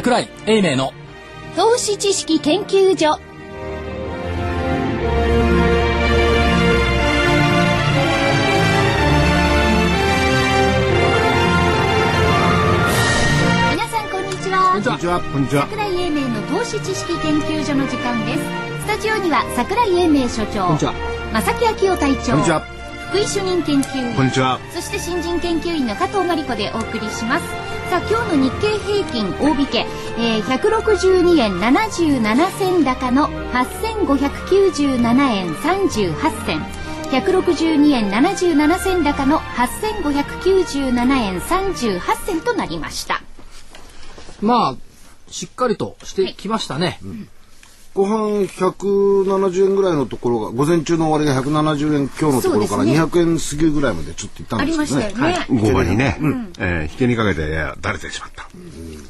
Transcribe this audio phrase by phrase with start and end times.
[0.00, 0.94] 桜井英明の
[1.54, 3.20] 投資知識研究所
[13.70, 15.68] 皆さんこんにちはこんにちはこんにちは。
[15.68, 18.42] 桜井英明の投資知識研究所の時間です
[18.80, 20.94] スタジオには桜井英明所長こんにちは
[21.34, 22.60] 正木昭夫隊長こんにちは。
[23.10, 24.58] 福井主任研究員こんにちは。
[24.72, 27.79] そして新人研究員の加藤真理子でお送りします。
[27.90, 29.78] さあ今日の日経平均大引け、
[30.16, 36.60] えー、162円77銭高の8597円38銭。
[37.10, 43.24] 162円77銭高の8597円38銭となりました。
[44.40, 44.76] まあ
[45.28, 47.00] しっかりとしてきましたね、
[47.92, 53.04] 後半170円ぐらいのところが、午前中の終わりが170円今日のところからそうですね。
[53.04, 55.06] 200円過ぎぐらいまでちょっと行ったんですけどね。
[55.06, 55.62] ましたよね。
[55.62, 56.16] 午後にね、
[56.58, 58.48] えー引けにかけていやだれてしまった。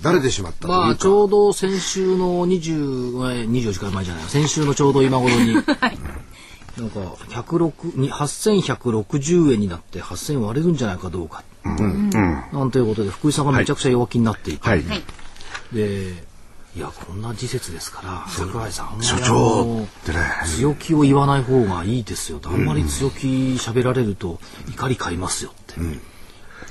[0.02, 0.66] だれてしまった。
[0.66, 14.82] まあちょうど先週の20えー24時間前じゃない先週のちょうど今頃に、 なんか106に8160円になって8000円割れるんじゃないかどうか、なんていうことで福井さんがめちゃくちゃ弱気になっていて、はい。
[14.84, 15.02] はい。
[15.72, 16.29] で
[16.76, 20.18] いやこんな時節ですから桜井さん所長ってね。
[20.44, 22.38] 強気を言わない方がいいですよ。
[22.38, 25.74] とあんまり強気喋られると怒り買いますよって。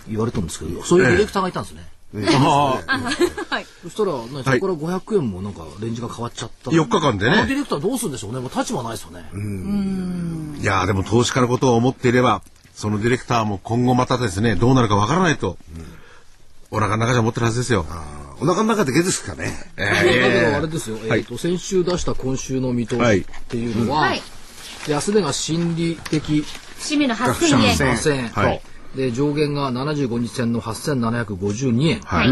[0.08, 1.88] 言われたんですけどそういうディレクターがいたんですね。
[2.11, 2.81] あ
[3.83, 6.72] そしたら、ね、そこから500円もなんかレンジが変わっちゃった。
[6.72, 7.45] 4日間でね。
[7.45, 8.39] ディレクターどうするんでしょうね。
[8.39, 9.30] もう立場ないですよね。
[10.59, 12.42] いやーでも投資家のことを思っていれば、
[12.73, 15.58] そのディレクターも今後またですね、どうなるかわからないと、
[16.72, 17.86] お腹の中じゃ持ってるはずですよ。
[18.42, 19.52] お腹の中でゲですかね。
[19.78, 21.20] えだけどあれーですよ、はい。
[21.20, 23.22] えっと先週出した今週の見通はい。
[23.22, 24.22] しっていうのは、はい。
[24.88, 26.45] 安値が心理的
[26.80, 27.76] 締めの8000円。
[27.76, 28.62] 8000円、はい。
[28.95, 32.30] で上限が75日線の8752円、はい。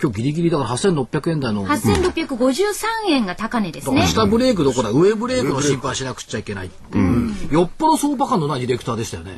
[0.00, 1.66] 今日ギリギリだから8600円台の。
[1.66, 2.64] 8653
[3.08, 4.06] 円が高値ですね。
[4.06, 9.32] 下ブレークどころか上ブレークの心配しなくちゃいけないっていう、よっぽど相場感のないディレクターでしたよね。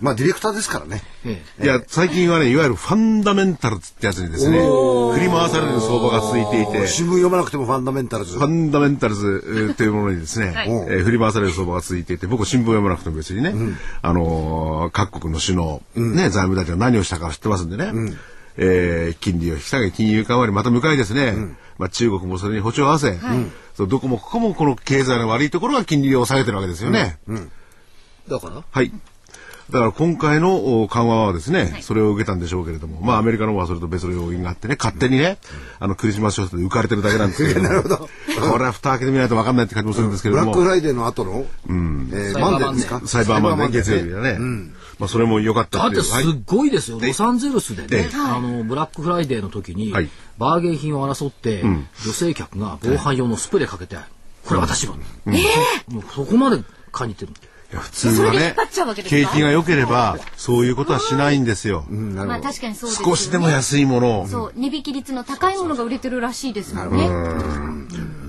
[0.00, 1.02] まあディレクターですからね。
[1.24, 1.64] ええ。
[1.64, 8.36] いや、最近はね、いわゆるファンダメンタルズってやつにですね、振り回される相場が続いていて、新聞読まなくてもファンダメンタルズ。
[8.38, 10.68] ファンダメンタルズえー というものにですね、はい。
[10.68, 13.54] えー振り回される相場が続いていて、僕新聞読まなくても別にね、
[14.02, 17.92] あのー各国の首脳、ね、財務大臣が何をしたか知ってますんでね、
[18.56, 21.34] えー金利を引き下げ、金融緩和にまた向かいですね、
[21.78, 23.18] まあ中国もそれに歩調を合わせ、
[23.76, 27.18] そうどこもここもこの経済の悪いところが金利を下げてるわけですよね。
[28.28, 28.62] だから？
[28.70, 28.92] はい。
[29.70, 35.38] だから今回のお緩和はですね、それを受けたんでしょうけれども、まあアメリカの方はそれと別の要因があってね、勝手にね、
[35.78, 37.96] あのクリスマスショーで浮かれてるだけなんですけれども、 なるほど。
[38.50, 40.52] これは蓋開けてみないと分かんないって感じもするんですけれども。
[40.52, 44.10] ブラック、フライデーの後の、えーサイバーマンデーですかサイバーマンデー月曜日ね。
[44.12, 44.38] だね。
[45.02, 46.12] まあそれも良かっただってす
[46.46, 50.08] ごいですよ、ロサンゼルスでねで、あのブラックフライデーの時に、はい。
[50.38, 51.64] バーゲン品を争って、
[52.04, 53.96] 女性客が防犯用のスプレーかけて、
[54.44, 55.00] これ私の、も
[55.98, 57.32] うそこまで買いに行ってる。
[57.72, 58.54] いや普通はね
[59.08, 61.84] 景気が良ければ、そういうことはしないんですよ。
[61.90, 63.12] まあ確かにそうですよね。
[63.12, 64.28] 少しでも安いものを。
[64.28, 67.08] そう、値引き率の高いものが売れてるらしいですもんね。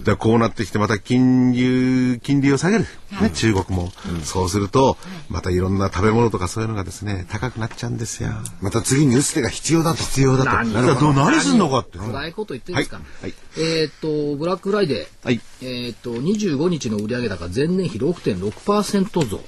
[0.03, 2.85] でこうなってきてまた金融金利を下げる、
[3.21, 3.91] ね、中国も、
[4.23, 4.97] そうすると
[5.29, 8.29] またいろんな食べ物とかそういうのがですね高くなっちゃうんですよ。
[8.61, 9.97] また次に打つ手が必要だと。
[9.97, 10.51] 必要だと。
[10.51, 11.09] 何じゃあど。
[11.09, 13.05] う何すんのかって暗いこと言っていいですか、はい。
[13.23, 13.33] はい。
[13.57, 15.41] えーっとブラックフライデー、はい。
[15.61, 19.39] えーっと25日の売上高前年比6.6%増、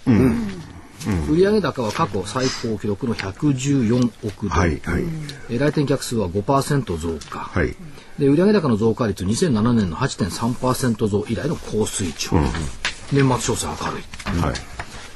[1.30, 4.70] 売上高は過去最高記録の114億ドル、はい。
[4.70, 5.04] はい。
[5.50, 7.76] えー来店客数は5%増加、はい
[8.20, 12.42] で売上高の増加率2007年の8.3%増以来の高水準、
[13.12, 14.42] 年末商戦明るい。
[14.42, 14.56] はい。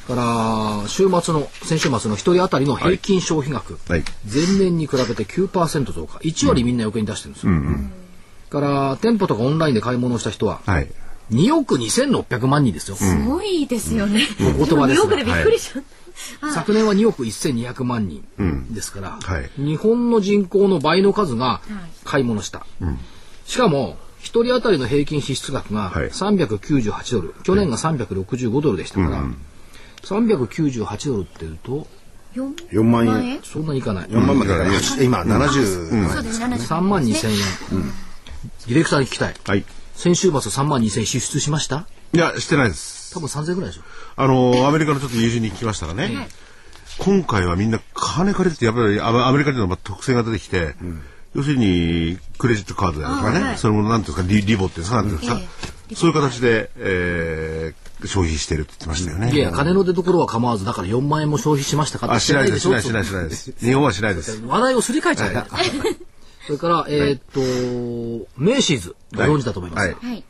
[0.09, 4.03] から週末の先週末の1人当たりの平均消費額、はい。
[4.25, 6.17] 前年に比べて9%増加。
[6.19, 7.53] 1割みんな余計に出してるんですよ、
[8.49, 10.91] から店舗とかオンラインで買い物をした人ははい。
[11.31, 14.23] 2億2600万人ですよ、すごいですよね。
[14.39, 15.98] お言葉です 2億でびっくりしちゃった。
[16.53, 18.25] 昨年は2億1200万人
[18.71, 19.49] ですから、はい。
[19.57, 21.61] 日本の人口の倍の数が
[22.03, 22.65] 買い物した、
[23.45, 26.09] しかも1人当たりの平均支出額がはい。
[26.09, 29.23] 398ドル、去年が365ドルでしたから、
[30.03, 31.87] 398ドルっていうと
[32.35, 33.39] 4万円？
[33.43, 34.09] そんなにいかない。
[34.09, 34.65] 4万までから
[35.01, 36.09] 今70。
[36.09, 37.37] そうです、70 3万2千円、
[38.67, 39.35] ディレクターに聞きたい。
[39.45, 39.65] はい。
[39.95, 41.87] 先週末3万2千円支出しました？
[42.13, 43.83] いやしてないです多分3000円ぐらいでしょ。
[44.15, 46.27] あのアメリカのちょっと友人に聞きましたらね、
[46.99, 50.75] 今回はみんな金借りてやっぱりアメリカでの特性が出てきて、
[51.35, 59.31] 要するにクレジットカードであるとかね、それもなんていうんですかリリボっていうんですかなんていうんですか、そういう形で、えー消費してるって言ってましたよね。
[59.31, 62.15] いや金の出所は構わずだから4万円も消費しましたかって。
[62.15, 63.53] あ、しないです、しない、ししない、しないです。
[63.59, 64.41] 日本はしないです。
[64.45, 65.45] 話題をすり替えちゃう
[66.47, 69.89] それから、えーっと、メーシーズ、ご存知だと思います。
[69.89, 70.07] が、はい。
[70.11, 70.23] はい。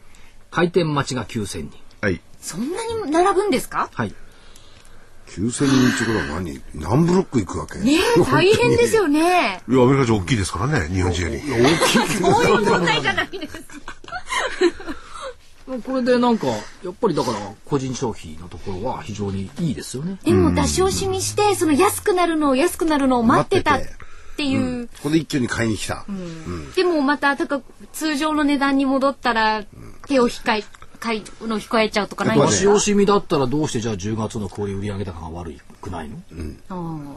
[0.52, 1.72] 開店待ちが9000人。
[2.02, 2.20] はい。
[2.42, 3.90] そんなに並ぶんですか？
[3.94, 4.14] はい。
[5.28, 6.60] 9000人ってことは何？
[6.74, 7.80] 何ブロック行くわけ？
[7.80, 9.62] ねえ、大変ですよね。
[9.70, 11.40] いや、アメリカ人大きいですからね、日本人より。
[11.42, 11.48] そ
[12.42, 13.58] ういう問題じゃないです。
[15.86, 20.18] これでなんか、やっぱりだから、個人消費のところは非常にいいですよね。
[20.24, 23.94] でも出し惜しみして、その安くなるのを安くなるのを待ってたって
[24.38, 24.88] ていう。
[24.88, 26.06] ここで一挙に買いに来た。
[26.76, 27.64] でもまた高く
[27.94, 29.64] 通常の値段に戻ったら
[30.08, 30.64] 手を控え
[31.00, 36.18] 買いの控えちゃうとかないんですか出し惜しみだったらどうしてじゃあ10月の小売売上高が悪くないの、
[36.70, 37.16] あー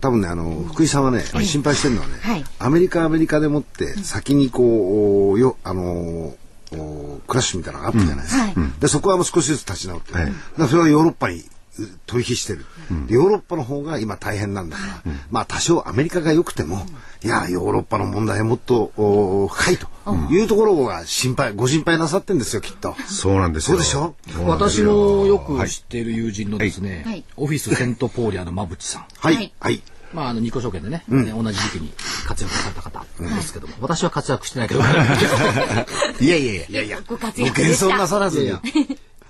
[0.00, 2.44] 多分ね、あの、福井さんはね、心配してるのはね、はい。
[2.58, 6.36] アメリカはアメリカでもって、先にこう、よ、あの、
[6.72, 8.42] おクラッシュみたいなのがあったじゃないですか。
[8.42, 8.54] はい。
[8.80, 10.12] で、そこはもう少しずつ立ち直って。
[10.12, 11.44] る、だからそれはヨーロッパに
[11.78, 12.64] う飛び火してる、
[13.06, 16.86] でヨーロッパの方が今大変なんだから、まあ多少アメリカが良くても、
[17.22, 19.88] いや、ヨーロッパの問題はもっとお深いと
[20.30, 22.94] いうところが心配、ご心配なさってんですよ、きっと。
[23.06, 23.78] そうなんですよ。
[23.78, 24.44] そうでしょ？
[24.46, 29.06] 私のよく知っている友人のですね、はいオフィスセントポーリアの馬淵さん。
[29.18, 29.34] はい。
[29.34, 29.82] はいはい。
[30.12, 31.92] まあ、あの、ニコ証券でね、ね同じ時期に
[32.24, 34.80] 活躍された方ですけども、私は活躍してないけど、
[36.20, 36.66] いやいやいや。
[36.68, 38.52] いやいやご活ご躍でした謙遜なさらずに。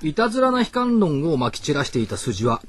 [0.04, 2.60] いたずらな悲観論をまき散らしていた筋は、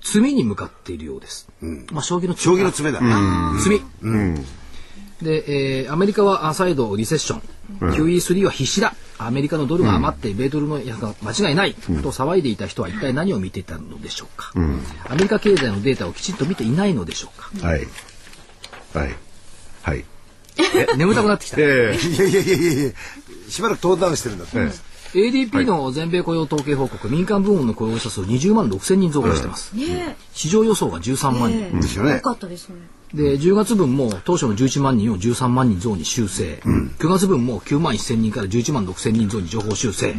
[0.00, 1.48] 罪に向かっているようです。
[1.90, 3.54] まあ、将棋の将棋の詰めだな。
[3.64, 3.80] 罪。
[5.22, 7.42] で、えーアメリカはアサイドリセッション、
[7.92, 8.94] QE3 は必死だ。
[9.16, 14.52] アメリカのドルが余って米ドルの安が間違いない、と騒いでいた人は一体何を見ていたのでしょうか、
[15.08, 17.86] アメリカ経済のデータをきちんと見ていないのでしょうか、はい。
[18.92, 19.16] はい。
[19.82, 20.04] はい。
[20.56, 21.56] え眠たくなってきた。
[21.60, 22.92] えいやいやいやいやいや
[23.48, 24.93] しばらくトーンダウンしてるんだって。
[25.14, 29.74] ADP の全米雇用統計報告、民間部門の雇用者数20万6千人増加してます。
[29.76, 31.60] ね市場予想が13万人。
[31.60, 32.76] えですよねよかったですね
[33.14, 36.60] で、10月分も当初の11万人を13万人増に修正。
[36.64, 40.14] 9月分も9万1千人から11万6千人増に情報修正。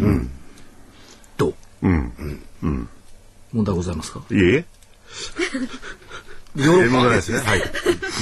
[1.37, 1.53] どう？
[1.83, 1.87] え
[2.63, 2.89] うん。
[3.51, 4.21] 問題ございますか？
[4.31, 4.65] いえ
[6.55, 7.39] ヨーロッパ問題ないですね。
[7.39, 7.61] はい。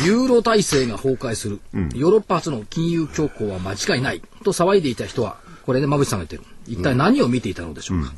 [0.06, 1.60] ユーロ体制が崩壊する、
[1.94, 5.38] ヨーロッパ初の金融恐慌は間違いないと騒いでいた人は、
[5.68, 6.53] これで馬渕さんが言ってる。
[6.68, 8.14] 一体何を見ていたのでしょうか？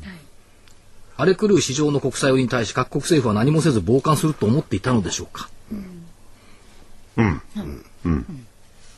[1.18, 5.48] 荒れ狂う市場の国債売りに対し各国政府は何もせず傍観すると思っていたのでしょうか？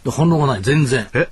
[0.05, 1.09] で反応がない、全然。
[1.15, 1.29] え？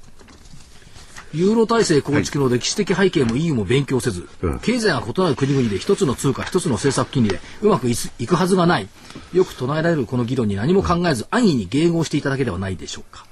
[1.34, 8.88] ユーロ体制構築の歴史的背景も EU も勉強せず、うん経済が異なる国々で一つの通貨、一つの政策金利でうまくいすいくはずがない。
[9.34, 13.26] よく唱えられるこの議論に何も考えず安易に迎合していただけではないでしょうか？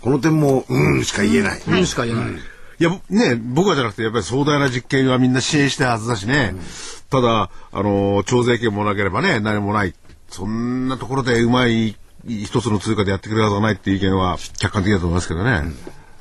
[0.00, 1.62] この点も、うんしか言えない。
[1.66, 2.30] うんしか言えない。
[2.80, 6.54] いや、ね、僕はじゃなくて、やっぱり壮大な実験はみんな支援したはずだしね。
[7.10, 9.94] ただ、あの、徴税権もなければね、何もない。
[10.30, 11.96] そんなところでうまい
[12.26, 15.62] 一つの通貨でやってくれるはずはないっていう意見は客観的だと思いますけどね。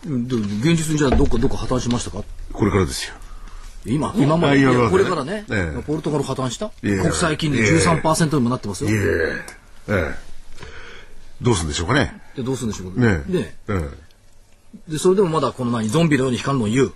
[0.05, 2.23] うんで現実にじゃあどこどこ破綻しましたか？
[2.53, 3.15] これからですよ。
[3.85, 6.71] 今、今まで、ねこれからね、ええポルトガル破綻した？
[6.81, 8.89] いや国債金利13%にもなってますよ。
[8.89, 10.27] ええええ
[11.41, 12.21] どうするんでしょうかね。
[12.35, 13.31] で、どうするんでしょうねえ。
[13.33, 13.89] ねえ
[14.87, 16.93] で、それでもまだこの何、ゾンビのように悲観論言う。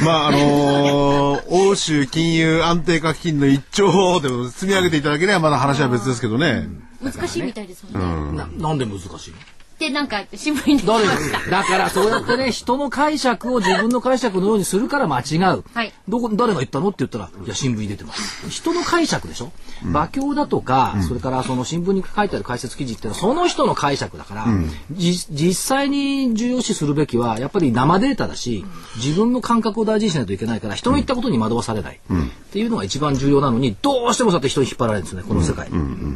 [0.00, 6.68] えまあ、あのー 欧州金融安定化基金の一兆でも積み上げていただければまだ話は別ですけどね。
[7.00, 8.42] 難しいみたいですもんね。
[8.58, 9.36] ななんで難しいの？
[9.78, 10.78] でなんか新聞に。
[10.78, 11.50] 出誰ました。
[11.50, 15.64] だからそうやってね、人の解釈を自分の解釈のようにするから間違う。
[15.74, 15.92] はい。
[16.08, 16.88] どこ、誰が言ったの？
[16.88, 18.48] って言ったら、いや、新聞に出てます。
[18.48, 19.52] 人の解釈でしょ、
[19.84, 24.46] 馬鏡だとか、それからその新聞に書いてある解説記事っていうのは、その人の解釈だから、
[24.92, 28.64] じ実際に重要視するべきは、やっぱり生データだし、
[28.96, 31.96] 自分の感覚を大事にしないといけないから、人の言ったことに惑わされない。
[31.96, 35.68] っていうのが一番重要なのに、どうしてもそうやって人に引っ張られるんですね、この世界。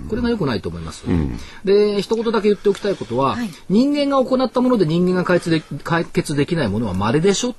[0.09, 1.05] これが良くないと思います。
[1.65, 7.55] で、一言だけ言っておきたいことは、はい人間が行ったもので人間が解決で解決できないものは稀でしょ？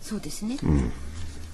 [0.00, 0.56] そうですね。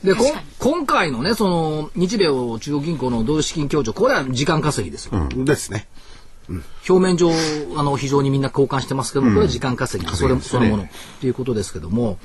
[0.04, 0.46] で、こん確かに。
[0.58, 2.26] 今回のね、その、日米
[2.58, 5.28] 中央銀行のドル資金協調、これは時間稼ぎですよ。
[5.28, 5.86] ですね。
[6.88, 7.30] 表面上、
[7.76, 10.86] あの、非常にみんな交換してますけども、これは時間稼ぎ、それそのもの、っ
[11.20, 12.18] ていうことですけども、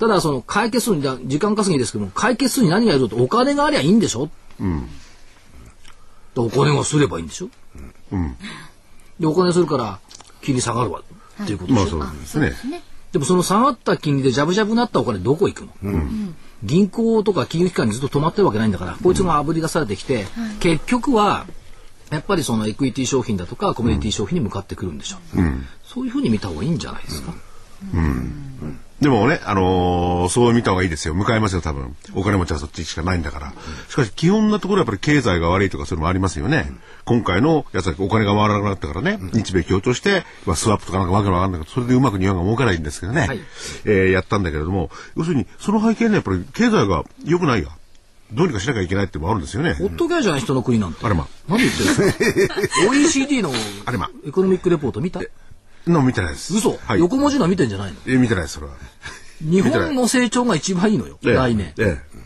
[0.00, 4.28] ただ、その、解決するに、だ時間稼ぎですけども、解決するに何がいると、お金がありゃいいんでしょ？
[4.58, 7.48] でお金がすればいいんでしょ？
[9.20, 10.00] で、お金するから、
[10.44, 11.02] 金利下がるわ、
[11.42, 12.70] っていうことでしょ、まあそうですね。
[12.70, 12.82] ね。
[13.12, 15.70] でもその下がった金利でジャブジャブになったお金どこ行くの、
[16.62, 20.26] 銀行とか金融機関にずっと止まってるわけないんだから、こいつがあぶり出されてきて、
[20.60, 21.46] 結局は、
[22.10, 25.16] やっぱりそのエクイティ商品だとかコミュニティ商品に向かってくるんでしょ。
[25.36, 25.40] う、
[25.84, 27.34] そういうふうに見た方がいいんじゃないですか、
[29.04, 31.14] でもね、あのーそう見た方がいいですよ。
[31.14, 31.94] 向かいますよ、多分。
[32.14, 33.52] お金持ちはそっちしかないんだから。
[33.90, 36.72] しかし、基本なところはやっぱり経済が悪いとかそういうのもありますよね。
[37.04, 43.26] 今回のやつはお金が回らなくなったからね、日米協調して、まあ、スワップとかなんかわけのわかんないけど、それでうまく日本が儲かないんですけどね。
[43.26, 43.40] はい
[43.84, 47.68] えーやったんだけれども、要するに、その背景にはやっぱり経済が良くないや。
[48.32, 49.74] どうにかしなきゃいけないってのもあるんですよね。
[49.74, 51.04] ほっとけゃじゃない人の国なんて。
[51.04, 53.52] あれま何言ってるんですか ?OECD の
[53.84, 55.20] あれまエコノミックレポート見た？
[55.86, 56.54] の見てないです。
[56.56, 56.98] 嘘、はい。
[57.00, 57.96] 横文字のは見てんじゃないの？
[58.06, 58.72] え、見てないです、それは。
[59.40, 61.74] 日本の成長が一番いいのよ、ええ来年。
[61.78, 62.24] ええ。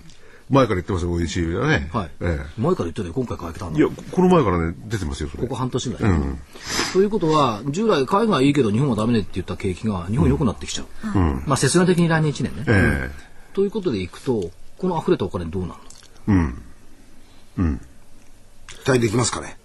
[0.50, 1.90] 前から言ってますよ、OECD はね。
[1.92, 3.72] はい、え前から言ってたよ、今回変えたんえ。
[3.74, 5.42] だいや、この前からね、出てますよ、それ。
[5.42, 6.20] ここ半年ぐらい、
[6.94, 11.18] ということは、従来海外いいけど日本はダメねって言った景気が日本良くなってきちゃう。
[11.46, 12.64] まあ、節量的に来年1年ね。
[12.66, 13.10] え
[13.52, 16.34] ということでいくと、この溢れたお金どうなるの？
[16.50, 16.54] え。
[17.58, 17.80] うん。
[18.84, 19.58] 期待できますかね？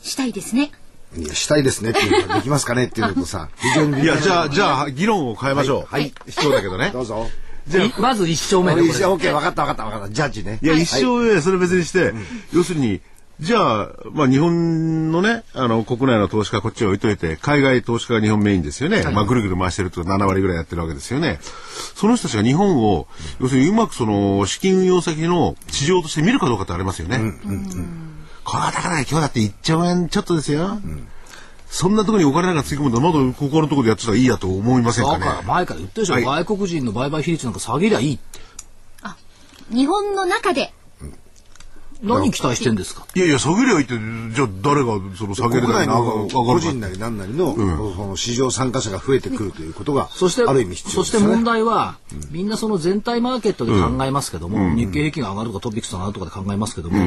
[0.00, 0.70] したいですね。
[1.16, 5.94] いや、したいですねっていうか、できますかねっていうのとさ、 非常にいや、じゃあ、じゃあ、議論を変えましょう。
[5.94, 6.12] はい。
[6.30, 7.00] そうだけどねど。
[7.00, 7.28] うぞ。
[7.68, 10.10] いまず1勝目オね、これッケー、分かった分かった分かった。
[10.10, 10.58] ジャッジね。
[10.62, 12.12] いや、一生ね、それ別にして、
[12.52, 13.00] 要するに、
[13.40, 19.02] じゃあ、まあ、日本のね、あの、国内の投資家こっちを置いといて、海外投資家が日本メインですよね。
[19.02, 21.40] まあ、ぐるぐる回してると7割ぐらいやってるわけですよね。
[21.96, 23.08] その人たちが日本を、
[23.40, 27.32] 要するにうまくその、資金運用先の市場として見るかどうかってありますよね。
[28.44, 30.80] これはだから今日だって1兆円ちょっとですよ。
[31.68, 35.24] そんなところにお金なんかつぎ込むと、まだここのところでやってたらいいやと思いませんかね。
[35.24, 36.44] だから前から言ってるでしょ、はい。
[36.44, 38.40] 外国人の売買比率なんか下げりゃいいって。
[39.70, 40.72] 日本の中で。
[42.02, 43.06] 何期待してんですか？
[43.14, 43.94] いやいや、下げりゃいいって、
[44.34, 51.08] じゃあ誰がその下げる国内の個人なり何なりの、その市場参加者が増えてくるということが、そして、ある意味必要ね。
[51.08, 51.98] して問題は、
[52.32, 56.98] みんなその全体マーケットで考えますけども、日経平均が上がるとかトピックスが上がるとかで考えますけども、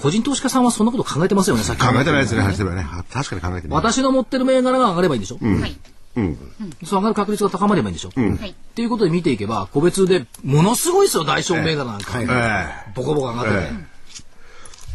[0.00, 2.86] 個人投資家さんはそんなこと考えてますよね、さっき考えてないですね、話してればね。
[2.90, 3.76] あ確かに考えてない。
[3.76, 5.76] 私の持ってる銘柄が上がればいいんでしょ、はい。
[6.16, 6.38] うん。
[6.84, 8.50] そう上がる確率が高まればいいんでしょ、はい。
[8.50, 12.18] っていうことで見ていけば、個別でものすごいですよ、大小銘柄なんか。
[12.18, 13.56] はいえボコボコ上がってて。
[13.56, 13.90] ええ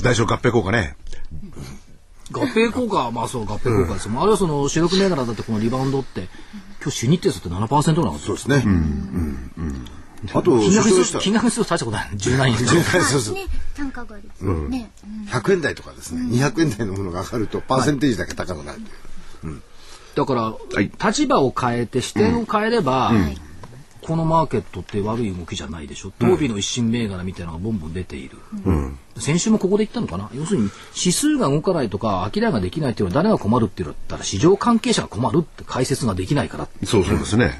[0.01, 0.95] 大小合併効果ね。
[2.31, 4.13] 合併効果は、まあそう、合併効果ですよ。
[4.17, 6.27] あるいはその主力銘柄だってこのリバウンドって、
[6.81, 8.27] 今日主日程数って7%なんですよ。
[8.27, 8.63] そうですね。
[8.65, 9.51] うんうん
[10.33, 12.09] あと、金額にする、所長でした金額にすると大したことない。
[12.11, 12.57] 10何円。
[12.57, 13.35] そうそう。
[13.35, 14.91] ね、単価がですね。
[15.29, 18.81] 100円台とかですね、200円台のものが上がると、パーセンテージだけ高くなる。
[20.15, 20.91] だから、い。
[21.03, 23.11] 立場を変えて視点を変えれば、
[24.05, 26.11] このマーケットって悪い動きじゃないでしょ。
[26.19, 28.37] 当時の一新銘柄みたいなのがボンボン出ている。
[29.17, 30.29] 先週もここで言ったのかな？
[30.33, 36.67] 要するに指数が動かないとか明らかができないっていうのは誰が困るっていうのだったら市場関係者が困るって解説ができないから。
[36.83, 37.53] そうそうですね。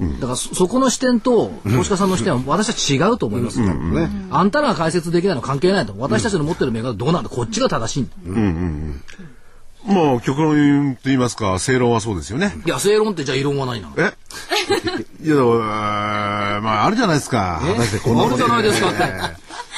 [0.00, 4.08] だからそそこの視点と投資家さんの視点は私は違うと思いますよ、ね。
[4.30, 5.94] あんたらが解説できないの関係ないと。
[5.98, 7.30] 私たちの持ってる銘柄どうなんだ？
[7.30, 8.12] こっちが正しいんだ。
[9.88, 12.54] まあ、極論と言いますか、正論はそうですよね。
[12.66, 13.90] いや、正論ってじゃあ異論はないな。
[13.96, 14.12] え？
[15.24, 17.60] いや、まあ、あるじゃないですか。
[17.64, 17.68] え？
[17.72, 19.04] 果たしてこんなあるじゃないですかって。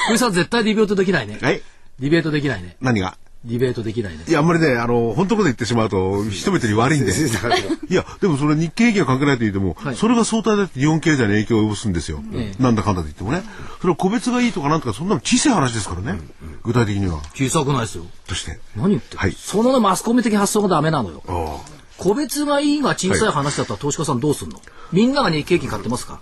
[0.05, 1.37] 福井さん絶対ディベートできないね。
[1.41, 1.61] はい。
[1.99, 2.75] ディベートできないね。
[2.81, 3.15] 何が？
[3.43, 4.31] ディベートできないねい。
[4.31, 7.11] や、あんまりね、あの、本当のこと言ってしまうと、人々に悪いんで。
[7.11, 12.23] いや、でもそれ日経平均は関係ないと言っても、はいそれが相対だって日本経済に影響を及ぼすんですよ。
[12.33, 13.41] ええなんだかんだと言ってもね。
[13.81, 16.19] それは個別がいいとかなんとか、そんなの小さい話ですからね。
[16.63, 17.17] 具体的には。
[17.33, 18.05] 小さくないですよ。
[18.27, 18.59] として。
[18.75, 21.23] 何言ってる、はいそのね、マスコミ的発想がダメなのよ。
[21.27, 21.57] あ
[21.97, 24.59] 個別がいいが小さい話だったら投資家さんどうすんの？
[24.91, 26.19] みんなが日経平均買ってますか？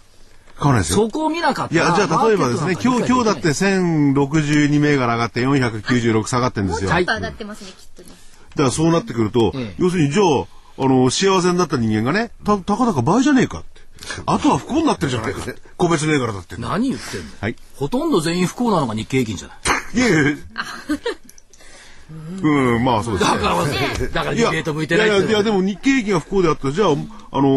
[0.67, 1.05] わないですよ。
[1.05, 1.85] そこを見なかったら。
[1.85, 3.49] いや、じゃあ例えばですね、今日、今日だってて。
[3.49, 6.89] 1062銘柄上がって496下がってるんですよ。
[6.89, 8.09] ちょっだかと上がってますね、きっとね。
[8.55, 10.45] らそうなってくると、ええ要するにじゃあ、
[10.81, 13.81] あの、幸せになった人間がね、た、たかだか倍じゃねえかって。
[14.25, 15.41] あとは不幸になってるじゃないか。
[15.77, 16.55] 個別銘柄だって。
[16.57, 17.25] 何言ってんの？
[17.41, 17.55] はい。
[17.75, 19.57] ほとんど全員不幸なのが日経平均じゃない。
[19.97, 20.37] いやいや。
[22.41, 23.37] うん、まあそうですね。
[23.37, 25.61] だから、だからディベート向いてないいやいや、いやでも。
[25.61, 26.93] も日経平均が不幸であったら、じゃあ、あ
[27.41, 27.49] の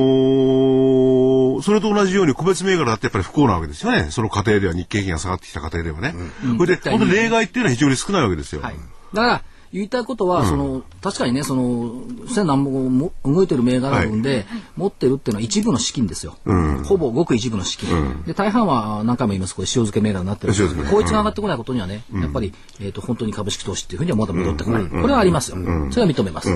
[1.59, 4.09] ーそれと同じように個別銘柄だってやっぱり不幸なわけですよね。
[4.11, 6.15] その過程では日経平均が下がってきた過程ではね。
[6.59, 8.63] それで、本当に例外っていうのは非常に少ないわけですよ。
[8.63, 8.75] はい。
[9.13, 16.37] だから、言いたいことは、その、確かにね、その、千何本も動いてる銘柄分で、持ってるっていうのは一部の資金ですよ。
[16.85, 18.23] ほぼごく一部の資金。
[18.25, 20.53] で、大半は何回も言います、これ塩漬け銘柄になってる。
[20.91, 24.85] こいつが上がってこないことにはね、やっぱり、えっと、本当に株式投資っていうふうにはまだ戻ってこない。
[24.89, 25.57] これはありますよ。
[25.91, 26.51] それは認めます。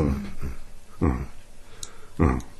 [2.19, 2.56] だ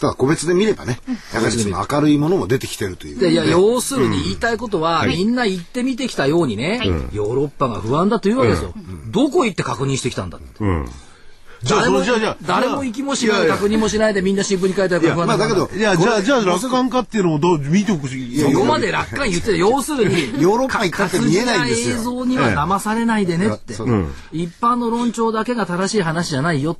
[0.00, 1.00] から個別で見ればね、
[1.32, 3.18] やはりその明るいものも出てきてるという。
[3.18, 3.32] で。
[3.32, 6.80] いや、要するに言いたいことは、みんな行ってみてきたようにね、
[7.12, 8.74] ヨーロッパが不安だというわけですよ。
[9.10, 10.64] どこ行って確認してきたんだって。
[11.64, 11.68] うん。
[11.68, 18.40] じゃあじゃあじゃあ誰も行きもしない確認もしないでみんな新聞に書いてあるから不安まあだけどいや、じゃあ、じゃあ、楽観かっていうのもどう、見ておくし。
[18.40, 23.74] そこまで楽観言ってた要するにヨーロッパ行ったって見えないんですよ映像には騙されないでねって、
[24.32, 26.76] 一般の論調だけが正しい話じゃないよっ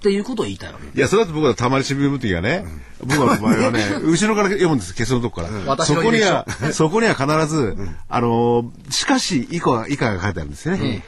[0.00, 2.64] ていうことを言いたいわけいや、それだと僕はたまに新聞読むときはね、
[3.00, 5.84] 僕の場合はね、後ろから読むんです、ケツのとこから。
[5.84, 7.76] そこには履、そこには必ず、
[8.08, 11.04] あのー、しかし、以下、以下が書いてあるんですよね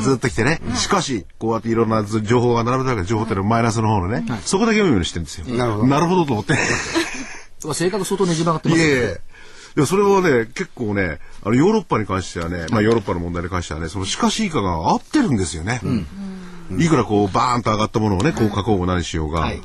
[0.00, 5.46] ずっと来てね、しかし、こうやっていろんな情報が並べてあるから情報っていうのはマイナスの方のね、そこだけ読むようにしてるんですよ。
[5.46, 6.54] なるほどなるほどと思って。
[7.74, 9.20] 性格相当ねじ曲がってますよいえいえ。
[9.76, 15.80] いや、それはね、結構ね、あの、ヨーロッパに関してはね、まあ、ヨーロッパの問題に関してはね、その、しかし以下が合ってるんですよね。
[16.78, 19.40] いくらこう、バーンと上がったものをね、こう書こうも何しようが。
[19.40, 19.60] はい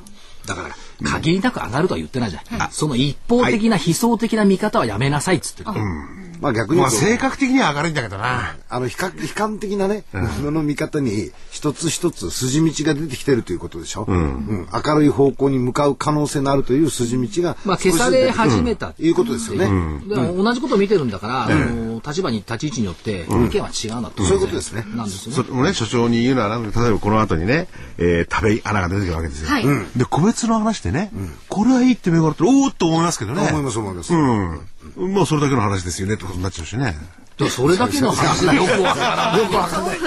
[0.49, 0.69] だから
[1.03, 5.71] 限りなく上がるとは言ってないじゃん、その一方的な悲壮的な見方はやめなさいっつってる、
[6.41, 7.07] まあ逆にまあ、言うと。
[7.07, 8.55] 性格的には上がるんだけどな。
[8.69, 14.05] あの、比較、悲観的なね、ものの見方に、一つ一つ筋道が出てきてるということでしょ。
[14.07, 14.67] うん。
[14.73, 17.57] 明るい方向に向かう可能性のあるという筋道が。
[17.65, 19.65] まあ消され始めた、いうことですよね。
[20.07, 24.85] でも同じことを見てるんだから、あの立場に立ち位置によって意見は違うんだと、そういうことですね。
[24.95, 25.35] なんですよね。
[25.35, 29.49] それもね、所長に言うなら、例えばこの後にね、えー、食べ穴が出てくるわけですよ。
[29.49, 29.65] はい。
[29.97, 31.11] で、個別の話でね、
[31.47, 33.47] これはいいって銘柄って、おーっと思いますけどね。
[33.49, 34.13] 思います思います。
[34.13, 35.13] うん。
[35.13, 36.15] まあ、それだけの話ですよね。
[36.15, 36.95] ってことになっちゃうしね。
[37.49, 38.65] それだけの話でよ。
[38.65, 39.99] くわからないよくわかんない。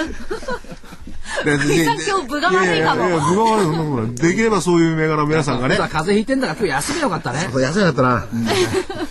[1.45, 5.77] ででさん今日分が悪いかもややや分が悪いそんなことないできればそういう銘柄を皆さんがね。
[5.77, 7.49] 風邪ひいてんだから今日休めよかったね。
[7.59, 8.27] 安いだったな。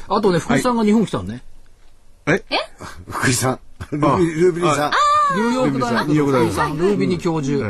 [0.07, 1.41] あとね福井さんが日本来たのね、
[2.27, 2.43] え？
[3.09, 3.59] 福井さん、
[3.91, 4.75] ルービルービリー。
[4.75, 4.91] さん。
[5.35, 7.63] ニューヨーク大学ニューヨーク大学の福井さんルービニ教授、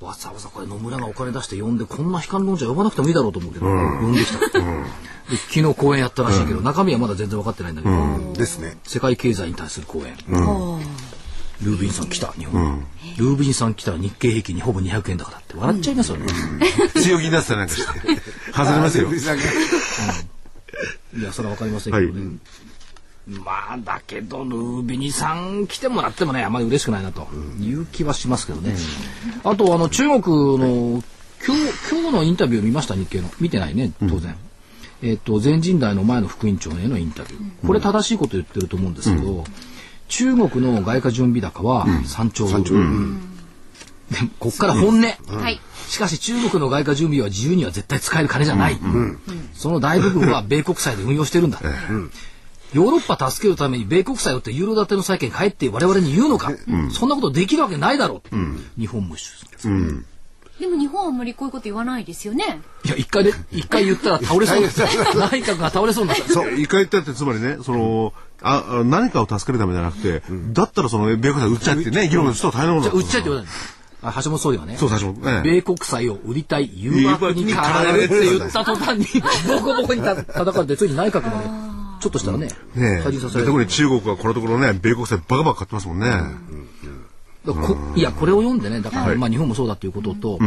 [0.00, 8.76] わざわざこれ野村がお金出して呼んでこんな悲観論者呼ばなくてもいいだろうと思うけど、呼んできた、で昨日講演やったらしいけど、中身はまだ全然分かってないんだけど、ですね。
[8.84, 10.14] 世界経済に対する講演、
[11.62, 12.86] ルービンさん来た日本、
[13.16, 16.26] ルービンさん来たら日経平均にほぼ200円高だって笑っちゃいますよね、
[17.02, 17.92] 強気になってたりなんかして。
[18.52, 19.08] 外れますよ。
[21.16, 22.36] いやそれは分かりませんけどね、
[23.26, 27.26] まあだけどルービニさん来てもらってもねあまり嬉しくないなと。
[27.60, 28.76] いう気はしますけどね、
[29.42, 31.02] あとあの中国の
[31.46, 32.94] 今日今日のインタビュー見ました？
[32.94, 33.28] 日経の。
[33.40, 34.36] 見てないね当然、
[35.02, 37.66] えっと全人代の前の副委員長へのインタビュー。
[37.66, 39.44] これ正しいこと言ってると思うんですけど、
[40.08, 42.46] 中国の外貨準備高は3兆。
[42.48, 42.64] ドル、
[44.10, 45.60] でこっから本音、はい。
[45.88, 48.78] しかし中国の外貨準備は自由には絶対使える金じゃない。
[49.52, 51.60] その大部分は米国債で運用してるんだ。
[52.72, 56.52] ヨーロッパ助けるために米国債をってユーロ建ての債券買えって我々に言うのか、
[56.90, 60.04] そんなことできるわけないだろう、日本無視する
[60.58, 62.60] でも日本はあんまりこういうこと言わないですよね。
[62.84, 64.56] いや一回で 一回言ったら倒れそう。
[64.56, 64.84] になった。
[64.84, 66.32] 内閣が倒れそうになった。
[66.32, 66.52] そう。
[66.54, 72.90] 一回言ったって、つまりね、その、あ、あ何かを助けるためじゃなくて、だったらその、米国債売っちゃってね、議論の人は大変なものだ。
[72.90, 73.58] じゃあ売っちゃえって言われたの
[74.02, 75.42] あ橋本総理はねそう、最初、ね。
[75.42, 86.06] 米国債を売りたい誘惑に駆られるって言った途端にボコボコにた叩かれてついに内閣もねちょっとしたらねね退陣させられる特に中国はこのところね、米国債バカバカ買ってますもんね。
[87.94, 90.40] いやこれを読んでねだから、まあ、日本もそうだっていうことと、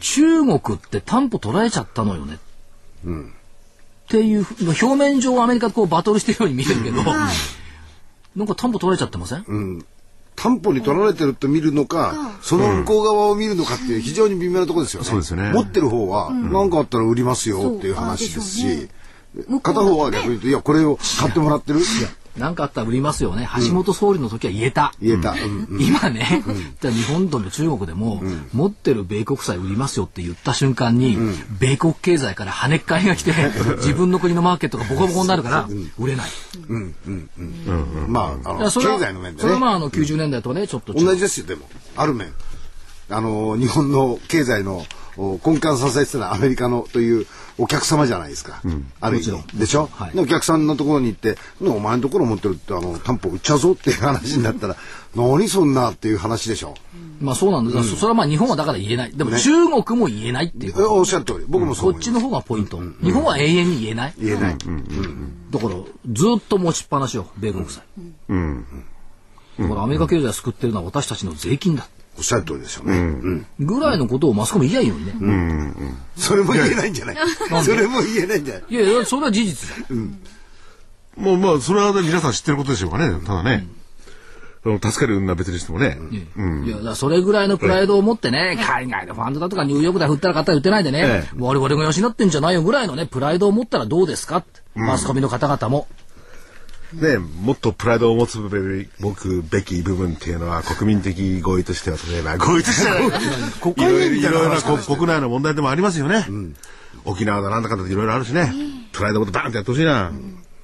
[0.00, 2.38] 中国って担保取られちゃったのよね、
[3.04, 3.08] っ
[4.08, 9.84] ていう表面上はアメリカとこうバトルしてるように見えるけど、なんか担保取られちゃってません、
[10.34, 15.08] 担保に取られてると見るのか、その向こう側を見るのかっていう非常に微妙なところですよね。
[15.08, 15.52] そうですね。
[15.52, 18.88] 持ってる方は、何かあったら売りますよっていう話ですし、
[19.62, 21.80] 片方は逆に言うと、いや、これを買ってもらってる。
[22.36, 23.48] なんかあったら売りますよね。
[23.56, 25.32] 橋本総理の時は言えた、言えた。
[25.32, 25.66] うん。
[25.68, 25.82] うん。
[25.82, 26.42] 今ね、
[26.80, 31.18] じゃあ日本とも中国でも、持ってる米国債売りますよって言った瞬間に、
[31.58, 33.32] 米国経済から跳ねっ返りが来て、
[33.78, 36.30] 自分の国のマーケットがボコボコになるから、売れない。
[38.08, 39.40] まあ、あの、経いやそれは済の面でね。
[39.42, 41.68] それはまああの90年代とね、ちょっと違う同じですよ、でも。
[41.96, 42.32] ある面。
[43.10, 47.26] あの、日本の経済のお根幹支えてたのはアメリカのという
[47.62, 48.62] お客様じゃないですか。
[49.00, 49.58] ある意味。
[49.58, 54.76] でしょ、はいでお客さんのところに行って、ねお前のところ持ってるってあの担保売っちゃうぞっていう話になったら、
[55.14, 56.74] 何そんなっていう話でしょ？
[57.20, 59.12] まあそうなんです、そそれはまあ日本はだから言えない。
[59.12, 59.50] でも中
[59.84, 60.74] 国も言えないっていう。
[60.78, 61.44] えおっしゃる通り。
[61.48, 61.92] 僕もそう。
[61.92, 62.80] こっちの方がポイント。
[63.02, 64.14] 日本は永遠に言えない。
[64.18, 64.56] 言えない。
[65.50, 65.74] だから
[66.12, 67.82] ずっと持ちっぱなしよ、米国債。
[69.58, 71.86] だからアメリカ経済を救ってるのは私たちの税金だ。
[72.20, 72.98] おっしゃる通りですよね。
[72.98, 73.46] うん。
[73.58, 75.74] ぐらいのことをマスコミ言えばいいのにね。
[76.16, 77.16] それも言えないんじゃない？
[77.64, 78.64] それも言えないんじゃない？
[78.68, 79.76] いやいや、それは事実だ。
[81.16, 83.18] もうまあ、それはね皆さん知ってることでしょうかね。
[83.26, 83.66] ただね。
[84.62, 85.98] 助けるのは別にしてもね。
[86.66, 94.60] いや、それぐらいのプライドを持ってね、海外でファンドだとかニューヨークで振ったら買ったら売ってないでね、え我々が養ってんじゃないよぐらいのね、プライドを持ったらどうですかって。
[94.74, 95.88] マスコミの方々も。
[96.92, 98.90] ね、もっとプライドを持つべき
[99.50, 103.10] べき部分っていうのは国民的合意としては例えば合意としてはいろ
[104.10, 106.26] いろな国国内の問題でもありますよね。
[107.04, 108.52] 沖縄だなんだかんだっていろいろあるしね。
[108.92, 110.10] プライドごとバーンってやってほしいな。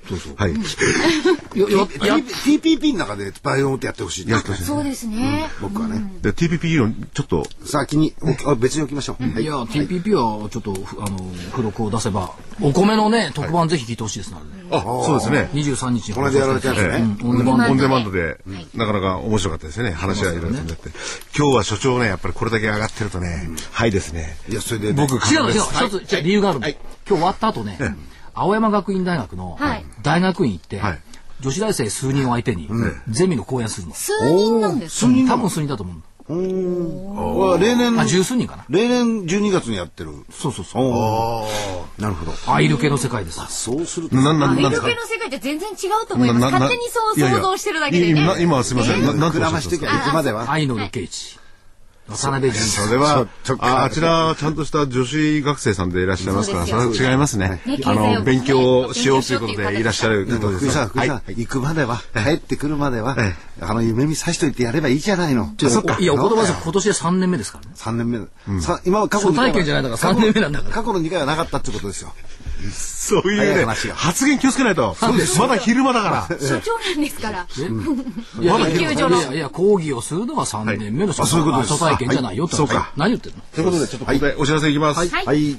[0.09, 0.35] そうそう。
[0.37, 0.53] はい。
[1.57, 4.65] TPP の中でバイオンってやってほしいねやってほしい。
[4.65, 5.49] そうですね。
[5.61, 6.13] 僕はね。
[6.23, 8.15] で、TPP のちょっと、先に、
[8.59, 9.23] 別に置きましょう。
[9.23, 9.43] はい。
[9.43, 11.19] いや TPP はちょっとふあの
[11.51, 15.51] 付録を出せばお米のね特番ぜひ聞いてほしいですので、あ、そうですね。
[15.53, 16.09] 23日。
[16.09, 17.01] にこの間やられたやつええ。
[17.01, 17.17] ね。
[17.23, 17.39] オン
[17.79, 18.39] デマンドで、
[18.75, 19.91] なかなか面白かったですね。
[19.91, 20.91] 話がいろいろとなって。
[21.37, 24.37] 今日は所長ね、やっぱりこれだけ上がってるとね、はいですね。
[24.49, 25.61] いや、それでね、僕、違うの違う
[26.01, 26.61] 一つ理由がある。
[26.61, 27.79] の、今日終わった後ね、
[28.37, 29.85] 青山学院大学のはい。
[30.03, 31.01] 大学院行って、はい。
[31.41, 32.69] 女子大生数人を相手に、
[33.09, 35.13] ゼミの講演するの、数人なんですか？
[35.29, 35.97] 多分数人だと思う。
[36.29, 38.65] は例年、あ十数人かな。
[38.69, 40.11] 例年12月にやってる。
[40.31, 42.03] そうそうそう。
[42.03, 42.33] なるほど。
[42.53, 43.41] アイル系の世界です。
[43.49, 44.81] そうすると、アイル系の世
[45.19, 46.41] 界って全然違うと思います。
[46.53, 48.37] 勝手にそう想像してるだけでね。
[48.41, 49.05] 今すみません。
[49.05, 49.39] ななんて。
[50.49, 51.39] 愛のルケイチ
[52.09, 53.27] 渡辺淳それは
[53.59, 57.61] ああちらはちゃんとした女子学生さんでいらっしゃいますから、それは違いますね。
[57.67, 57.79] ね。
[57.85, 60.59] あの、勉強をしようということでいらっしゃる方です。
[60.59, 63.17] 福井さん、福井さん、行くまでは、帰ってくるまでは、
[63.61, 65.53] あの、夢見さしといてやればいいじゃないの。
[65.59, 65.97] そっか。
[65.99, 67.73] いやお言葉です今年で3年目ですからね。
[67.75, 68.61] 3年目。
[68.61, 69.83] さ今は過去初体験じゃない。
[69.83, 70.75] んだから3年目なんだから。
[70.75, 72.13] 過去の2回はなかったってことですよ。
[72.73, 74.97] そういうね、発言気をつけないと。
[75.39, 76.39] まだ昼間だから。
[76.41, 77.47] 所長なんですから。
[78.41, 79.19] いやいやいや研究所の。
[79.19, 79.23] い。
[79.23, 80.15] やいや講義をす。
[80.15, 81.73] るのが3年目のあそういうことです。
[81.75, 82.93] 初体験じゃないよってそうか。
[82.97, 83.43] 何言ってるの？
[83.55, 85.09] ということで、ちょっとここでお知らせいきます。
[85.09, 85.57] はい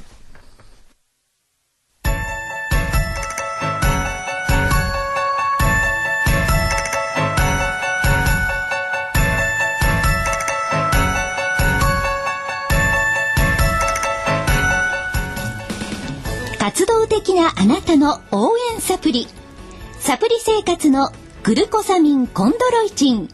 [16.78, 19.28] 活動的なあなたの応援サプリ。
[19.98, 21.12] サプリ生活の
[21.42, 23.30] グルコサミンコンドロイチン。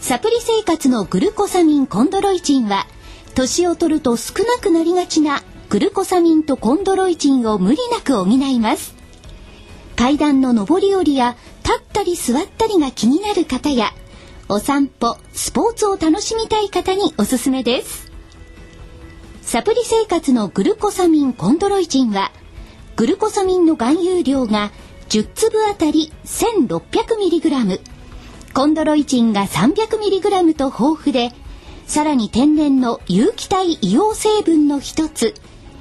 [0.00, 2.86] サプリ生活のグルコサミンコンドロイチンは、
[3.34, 8.94] 年を取ると少なくなりがちなグルコサミンとコンドロイチンを無理なく補います。
[9.94, 13.92] 階段の上り下りや立ったり座ったりが気になる方や、
[14.48, 18.09] お散歩、スポーツを楽しみたい方におすすめです。
[19.42, 22.30] サプリ生活のグルコサミンコンドロイチンは、
[22.96, 24.70] グルコサミンの含有量が
[25.08, 27.80] 10粒あたり 1600mg、
[28.54, 31.32] コンドロイチンが 300mg と豊富で、
[31.86, 35.34] さらに天然の有機体硫黄成分の一つ、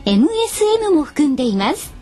[0.05, 1.93] MSM も含んでいます。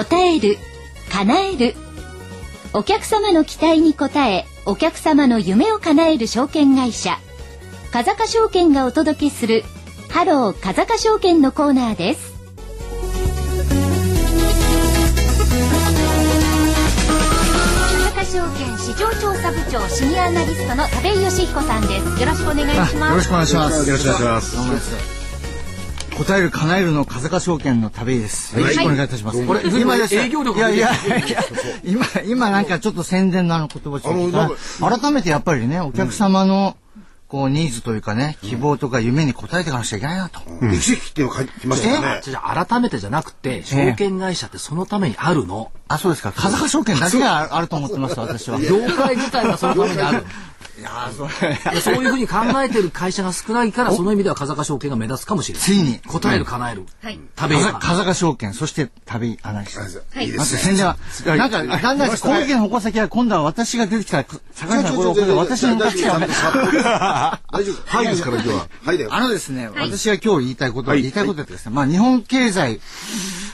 [0.00, 0.56] 答える、
[1.10, 1.74] 叶える。
[2.72, 7.18] お客様の期待に応え、お客様の夢を叶える証券会社、
[7.92, 9.62] 風賀証券がお届けする、
[10.08, 12.30] ハロー風賀証券のコーナーです。
[18.30, 22.20] 証券市場調査部長シニアアナリストの田部井義彦さんです。
[22.20, 23.10] よろしくお願いします。
[23.10, 23.90] よろしくお願いします。
[23.90, 25.19] よろしくお願いします。
[26.24, 28.54] 答える叶えるの風賀証券の旅です。
[28.58, 29.46] よろしくお願いいたします。
[29.46, 30.90] これ今です営業力いやいや
[31.82, 36.76] 今今なんかちょっと宣伝のあの言葉をちょっと改めてやっぱりねお客様の
[37.26, 40.40] こうニーズというかね希望とか夢に応えていかなくちゃいけないなと。
[40.60, 42.20] 歴史っていうのが来ましたよね。
[42.22, 46.30] じゃあ改めてじゃなくて証券会社ってそのためにあるの、あそうですか。
[46.30, 48.60] 風賀証券だけがあると思ってました私は。
[48.62, 55.62] 業界自体がそのためにあるいいやーそれでそういうふうに考えてる会社が少ないから、その意味では風賀証券が目立つかもしれない。
[55.62, 56.86] ついに答える、叶える。
[57.02, 57.20] はい。
[57.38, 57.56] 食べ。
[57.56, 60.00] 風風賀証券、そして旅アナリスト。
[60.18, 60.38] はいいいで。
[60.40, 60.96] 宣伝は。
[61.26, 67.96] なんか、だんだん、攻撃の矛先は今度は私が出てきたら、坂井さん、これ、私に向かってきたらね大丈夫。
[67.98, 68.68] はいですから今日は。
[68.82, 69.10] はいだよ。
[69.12, 72.80] あのですね、私が今日言いたいことは、言いたいことはですね、まあ日本経済、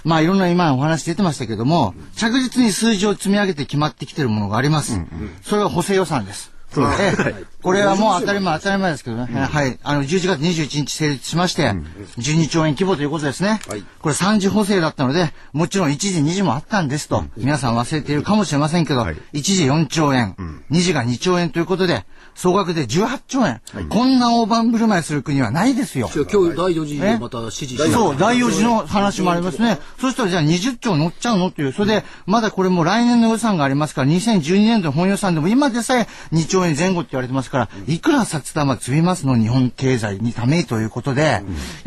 [0.06, 5.00] まあいろんな今お話出てましたけども、着実に数字を積み上げて決まってきてるものがあります。
[5.42, 6.52] それは補正予算です。
[7.00, 9.24] ええこれはもう当たり前、当たり前ですけどね。
[9.26, 9.76] はい。
[9.82, 11.72] あの、11月21日成立しまして、
[12.16, 13.60] 12兆円規模ということですね。
[13.66, 20.36] はいこれ3次補正だったので、もちろん1次、2次もあったんですと、皆さん忘れているかもしれませんけど、はい1次4兆円、
[20.70, 22.04] 2次が2兆円ということで、
[22.36, 23.60] 総額で18兆円。
[23.88, 26.08] こんな大盤振る舞いする国はないですよ。
[26.14, 29.80] 今日第4次でまた指示してそう、第4次の話もありますね。
[30.00, 31.48] そしたらじゃあ20兆乗っちゃうの？
[31.48, 31.72] っていう。
[31.72, 37.55] それで、まだこれも来年の予算がありますから、2012年度の本予算でも今でさえ2兆円前後って言われてますから、
[37.86, 41.40] いくら札束積みますの日本経済にためにということで、や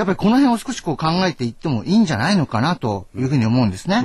[0.04, 4.04] っぱりこの辺を少しこう考えていってもいいんじゃないのかなというふうに思うんですね。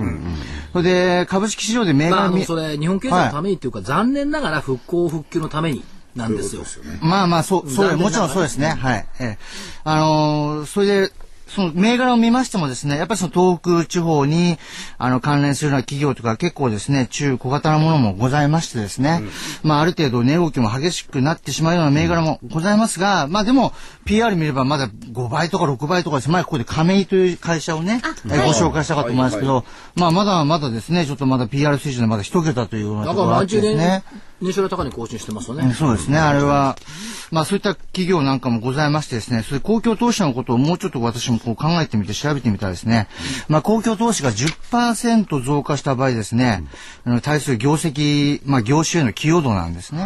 [0.72, 5.84] それで、株式市場で銘まあ、それ、日本経済のためにっていうか、残念ながら復興復旧のために
[6.16, 6.62] なんですよ。
[7.00, 8.68] まあまあ、そう、そう、もちろんそうですね。
[8.68, 9.06] はい。
[9.20, 9.38] ええ。
[9.84, 11.12] あのーそれで、
[11.46, 14.58] その銘柄を見ましてもですね、やっぱりその東北地方に、
[14.98, 19.22] あの、関連するような企業とか結構ですね、中小型のものもございましてですね、
[19.62, 23.72] まあある程度値動きも激しくなってしまうような銘柄もございますが、まあでも、
[24.04, 26.30] PR 見ればまだ5倍とか6倍とかです。
[26.30, 29.64] 前ここで亀井という会社をね、えーご紹介したかと思いますけど、
[29.96, 34.02] まあまだまだですね、ちょっとまだ PR 水準でまだ一桁というようなところがあってですね。、
[34.40, 35.74] 年収の高値更新してますようんね。
[35.74, 36.18] そうですね。
[36.18, 36.76] あれは、
[37.30, 43.08] まあそういった企業なんかもございましてですね、それ公共投資のことをもうちょっと私もこう考えてみて調べてみたらですね、
[43.48, 46.64] まあ公共投資が10%増加した場合ですね、
[47.04, 50.04] あの対する業績、まあ業種への寄与度なんですね。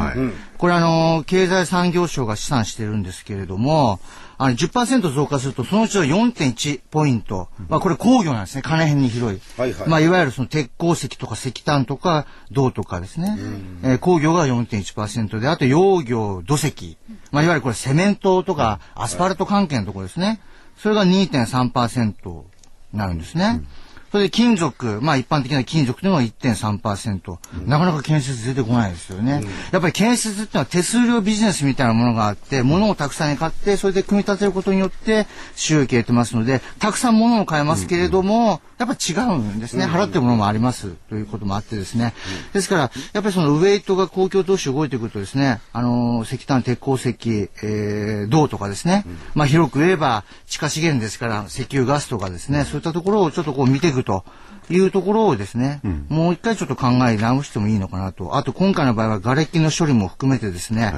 [0.58, 4.00] これあの、経済産業省が試算してるんですけれども、
[4.40, 9.40] あの10%増加するとそのうちの4.1ポイント、まあこれ工業なんですね、金辺に広い。
[9.58, 13.36] はいはいまあいわゆるその鉄鉱石とか石炭とか銅とかですね。
[13.82, 16.96] えー工業が4.1%で、あと養業、土石。
[17.32, 20.40] まあいわゆるこれセメントとかアスファルト関係のところですね。
[20.76, 22.44] それが2.3%
[22.92, 23.62] になるんですね。
[24.10, 27.38] それで金属、まあ一般的な金属というのは1.3%。
[27.66, 29.42] なかなか建設出てこないですよね。
[29.72, 39.86] やっぱり建設っていうのは手数料ビジネスみたいなものがあって、物をたくさん買って、それで組み立てることによって収益を得てますので、たくさん物を買えますけれども、やっぱ違うんですね。
[39.86, 40.90] 払ってるものもあります。
[41.08, 42.14] ということもあってですね。
[42.52, 42.80] ですから、
[43.12, 54.24] やっぱりそのウェイトが公共投資動いてくるとですね、あの、石炭、鉄鉱石、えー、銅とかですね、まあ広く言えば地下資源ですから、石油ガスとかですね、そういったところをちょっとこう見ていくと。
[54.70, 58.36] いうところをですね、もう一回ちょっと考え直してもいいのかなと。
[58.36, 60.94] あと今回の場合は瓦礫の処理も含めてですね、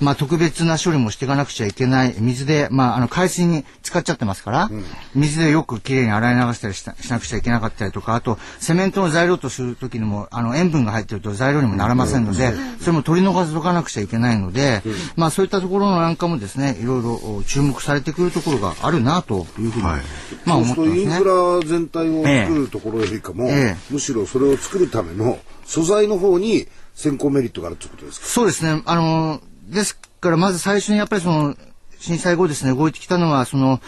[0.00, 2.14] まあ特別な処理もしていかなくちゃいけない。
[2.18, 4.70] 水で、まああの海水に使っちゃってますから、
[5.14, 14.82] 水でよくきれいに洗い流したりしなくちゃいけなかったりとか、あとセメントの材料とするときにも、あの塩分が入ってると材料にもならませんので、それも取り逃しておかなくちゃいけないので、
[15.16, 20.00] まあそういったところのなんかもですね、いろいろお注目されてくるところがあるなというふうに、はい
[20.44, 21.18] まあ思ってますね。
[21.18, 23.76] フラ全体を作るところよりかも、ええ。
[23.90, 28.26] むしろそれを作るための素材の方に先行メリットがあるってことですか？
[28.26, 28.82] そうですね。
[28.86, 31.56] あの、ですから、まず最初にやっぱりその、
[31.98, 33.80] 震災後ですね、動いてきたのは、その、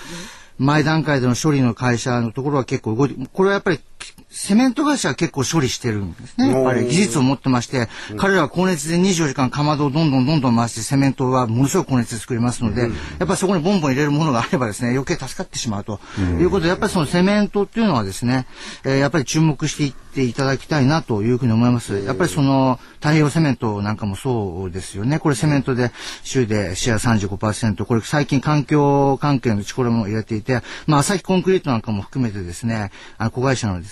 [0.58, 3.80] 前段階での処理の会社のところは結構動いて、これはやっぱり、
[4.28, 6.50] セメント会社は結構処理してるんですね。
[6.50, 16.00] やっぱり技術を持ってまして、彼らは高熱で24時間かまどをどんどんどんどん回して、セメントはものすごい高熱で作りますので、やっぱりそこにボンボン入れるものがあればですね、余計助かってしまうと
[16.40, 18.46] いうことで、やっぱりそのセメントっていうのはですね、
[18.84, 22.02] えーやっぱり注目していっていただきたいなというふうに思います。
[22.04, 25.18] やっぱりその、太平洋セメントなんかもそうですよね。
[25.18, 25.90] これセメントで
[26.22, 33.91] 州でシェア35%、これ最近環境関係の力も入れていて、まあ、朝日コンクリートなんかも含めてですね、あの、子会社のです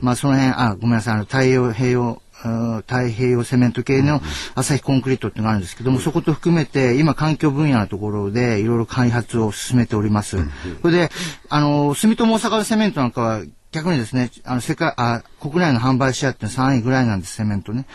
[0.00, 4.20] まあ、その辺、あ、ごめんなさい、あの、太平洋、平洋、うん太平洋セメント系の
[4.54, 10.36] 朝日コンクリートってのがあるんですけども、そこと含めて、今環境分野のところでいろいろ開発を進めております。
[10.82, 11.10] それで、
[11.48, 17.86] あの、住友大阪のセメントなんかは、逆にですね、あの、世界、あ、国内の販売シェアって3位ぐらいなんです、セメントね。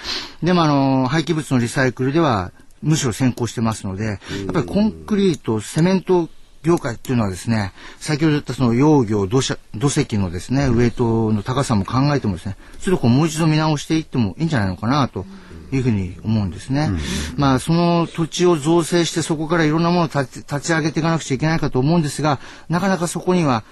[0.42, 4.20] でもあの、廃棄物のリサイクルでは、むしろ先行してますので、やっ
[4.54, 6.30] ぱりコンクリート、セメント
[6.64, 15.26] 業界っていうのはですね、先ほど言ったその養業、土砂、土石のですね、ウエイトの高さも考えてもですね、ちょっとこうもう一度見直していってもいいんじゃないのかなと。
[15.72, 16.90] いうふうに思うんですね。
[17.38, 23.64] まあ、その土地を造成して、そこからいろんなものを立ち立ち上げていかなくちゃいけないかと思うんですが、なかなかそこには、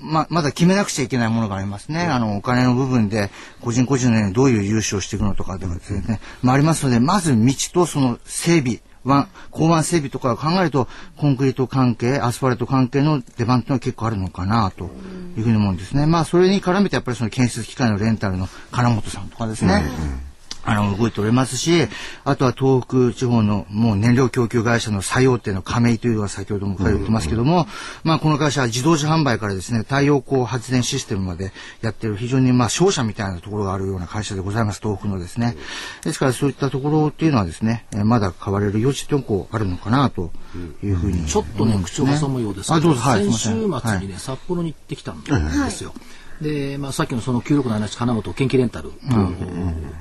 [0.00, 2.02] ま、まだ決めなくちゃいけないものがありますね。
[2.02, 14.84] あの、お金の部分で、個人個人のようにどういう融資をしていくのとかでもですね、まあ、ありますので、まず道とその整備湾、港湾整備とかを考えると、コンクリート関係、アスファルト関係の出番というのは結構あるのかなと
[15.36, 16.06] いうふうに思うんですね。
[16.06, 20.29] まあ、それに絡めてやっぱりその建設機械のレンタルの金本さんとかですね。
[20.64, 21.88] あの、動いておりますし、
[22.24, 27.66] あとは東北地方のもう燃料供給会社の最大手の亀井というのが先ほども言ってますけども、
[28.04, 35.56] まあこの会社は自動車販売からですね、太陽光発電システムまでやってる非常にまあ商社みたいなところがあるような会社でございます、東北のですね。
[36.04, 40.32] ですからそういったところっていうのはですね、えーまだ買われる余地っていうのもこうあるのかなと
[40.82, 43.00] いうふうに、ちょっとね、口を挟むようですけど、あどうぞ。
[43.00, 45.30] はい先週末にね、札幌に行ってきたんで
[45.70, 45.92] すよ。
[46.40, 49.22] で、まあ、さっきのその9678金本研究レンタル、広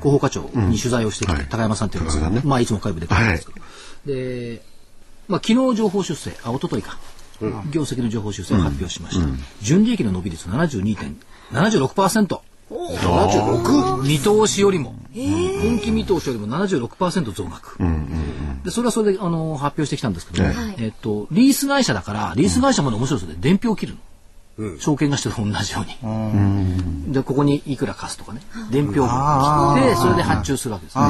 [0.01, 3.65] 報課長に取材をしてきて、高山さんっていうんですけど、まあ、いつも会部で書いてるんですけど、
[4.05, 4.61] で、
[5.27, 6.97] まあ、昨日情報出世、あ、一昨日か、
[7.71, 9.27] 業績の情報修正を発表しました。
[9.61, 12.39] 純利益の伸び率72.76%。
[12.69, 14.03] 76?
[14.03, 17.77] 見通しよりも、本期見通しよりも76%増額、
[18.63, 20.43] でそれはそれであの発表してきたんですけど、
[20.77, 23.39] えっと、リース会社だからリース会社もね面白いですよね。
[23.41, 23.99] 伝票を切るの、
[24.79, 28.41] 証券会社と同じように、でここにいくら貸すとかね。
[28.71, 29.13] 伝票を切
[29.87, 31.03] ってそれで発注するわけですね、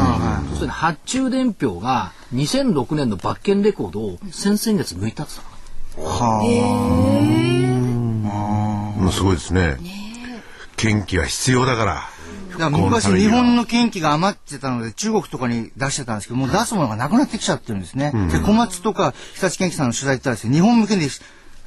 [0.50, 5.34] そうすると発注伝票が2006年の罰金レコードを先々月抜いたって
[5.98, 6.30] 言たかな
[9.02, 9.78] もうすごいですね。
[10.78, 12.10] 元気は必要だから。
[12.70, 18.12] 昔日本の研機が余ってたので中国とかに出してたんですけどもう出すものがなくなってきちゃってるんですね。
[18.32, 21.08] で小松とか日立研機さんの取材行ったらですね日本向けに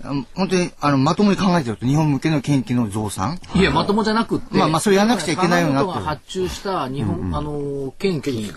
[0.02, 3.38] 本当にあのまともに考えてると日本向けの研機の増産？
[3.54, 4.58] いや、まともじゃなくって。
[4.58, 5.70] まあまあそれやらなくちゃいけないよう。
[5.70, 8.52] になって発注した日本、あの、研機、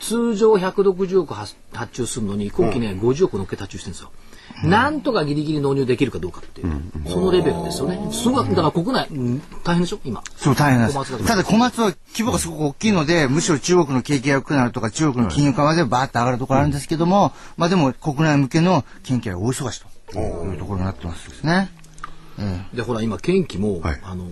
[0.00, 4.10] 通常160億発発注するのに、今期ね、50億乗っけて発注してるんですよ。
[4.64, 8.12] なんとかギリギリ納入できるかどうかっていう、そのレベルですよね。
[8.12, 9.98] すごい、だから国内、うん大変でしょ？
[10.04, 10.22] 今。
[10.36, 11.26] そう大変なんです。
[11.26, 19.86] ただ小松は規模がすごく大きいので、むしろ中国の景気が良くなるとか、中国の金融緩和でバーッと上がるところあるんですけども、まあでも国内向けの研究は大忙しと
[20.20, 21.70] いうところになってますですね。
[22.72, 24.26] で、ほら、今、研機も、はいあの、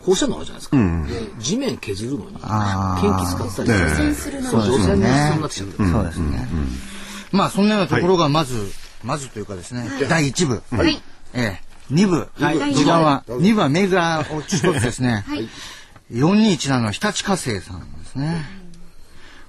[0.00, 0.76] 放射能あるじゃないですか。
[0.76, 5.90] で、地面削るのに、使ったりして、汚染するのに除染が必要になってきちゃってる。
[5.90, 6.48] そうですね。
[7.30, 10.62] まあそんなようなところがまず、まずというかですね、第1部。
[10.76, 11.00] はい。
[11.34, 12.28] ええ、2部。
[12.34, 15.24] はい時間は、2部は銘柄を一つですね。
[15.26, 15.48] はい。
[16.12, 18.57] 4217の日立火星さんですね。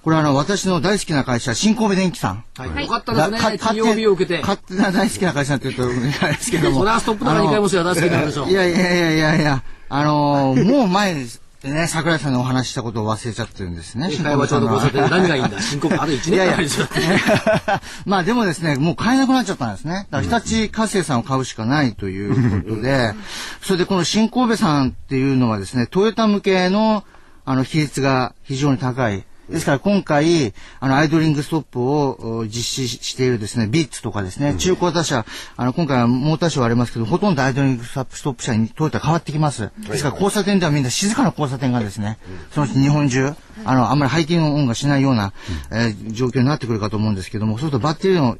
[0.04, 2.44] これはあの、私の大好きな会社、新神戸電機さん。
[2.58, 2.84] はい。
[2.86, 3.58] よかったですかね。
[3.58, 4.42] 金曜日を受けて。
[4.42, 6.80] 勝手な大好きな会社って言うと、あれですけども。
[6.80, 14.10] それはストップ高2回もすれば大好きなんでしょういやいやいやいやいや、あのーもう前ですね、桜井さんのお話ししたことを忘れちゃってるんですね。
[14.24, 17.86] 会話ちょうど交差点で何がいいんだ申告あと1年いやいやかかりそうだって。
[18.08, 20.08] まあでもですね、もう買えなくなっちゃったんですね。
[20.10, 23.14] だから日立火星さんを買うしかないということで、
[23.62, 27.04] それでこの新神戸さんっていうのはですね、トヨタ向けの
[27.44, 29.26] あの比率が非常に高い。
[29.50, 35.26] ですから今回、あの、アイドリングストップをお実施しているですね、ビッツとかですね、中古他社、
[35.58, 39.72] あの、今回はモーターショーありますけど、ほとんどアイドリングストップ社にトヨタ変わってきます。
[39.80, 42.20] ですから交差点ではみんな静かな交差点がですね、
[42.52, 43.34] そのうち日本中、
[43.66, 45.34] あの、あんまりハイティング音がしないような、
[45.72, 48.38] えー状況になってくるかと思うんですけども、そうするとバッテリーの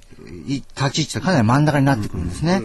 [0.48, 2.62] い立ち位置ってかなり真ん中になってくるんですね。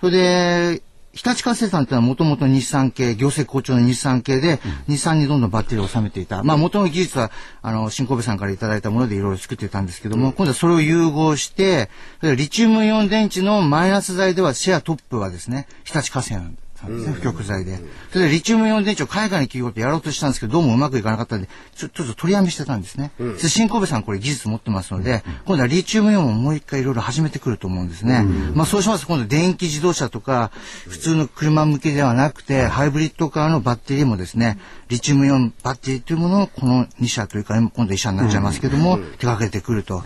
[0.00, 0.82] それで、
[1.14, 6.42] 日立火星さんってのはもともと日産系、業績好調の日産系で、日産にどんどんバッテリーを収めていた。
[6.44, 7.30] まあ元の技術は、
[7.62, 11.90] あの、新神戸さんからいただいたものでいろいろ作ってたんですけども、今度はそれを融合して、
[12.22, 17.80] リチウムイオン電池のマイナス材ではシェアトップはですね、日立火星なんさんですね、不極材で。
[18.12, 23.10] それでリチウムイオン電池を海外の企業とやろうとしたんですけど、どうもうまくいかなかったんで、ちょちょっと取りやめしてたんですね。
[23.18, 28.24] で新神戸さんこれ技術持ってますので、今度はリチウムイオンをもう一回いろいろ始めてくると思うんですね。
[28.54, 30.52] まあそうしますと今度電気自動車とか、
[30.86, 40.02] 普通の車向けではなくて、ハイブリッドカーのバッテリーもですね、リチウムイオンバッテリーというものをこの2社というか、今度1社になっちゃいますけども、手掛けてくると、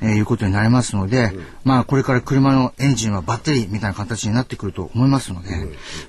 [0.00, 1.32] えーいうことになりますので、
[1.64, 5.50] まあこれから車のエンジンはバッテリーみたいな形になってくると思いますので、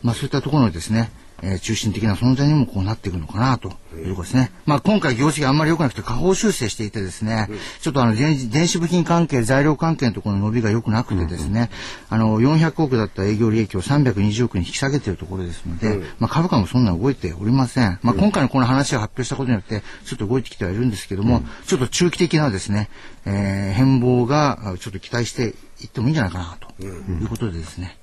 [0.02, 1.12] まあそういったところのですね、
[1.44, 4.52] えー中心的な存在にもこうなっていくのかなというところですね。
[4.66, 7.50] まあ今回業績があんまり良くなくて下方修正していてですね、
[7.82, 11.70] ちょっとあの電電子部品関係、材料関係のところの伸びが良くなくてですね、
[12.10, 15.64] あの400億だった営業利益を320億に引き下げているところです。
[15.66, 18.00] ので、まあ株価もそんな動いておりません。
[18.02, 22.90] まあ今回のこの話が発表したことによってちょっと動いてきてはいるんですけども、ちょっと中期的なですね、
[23.26, 26.88] えー変貌があちょっと期待していってもいいんじゃないかなとい
[27.24, 27.98] うことでですね、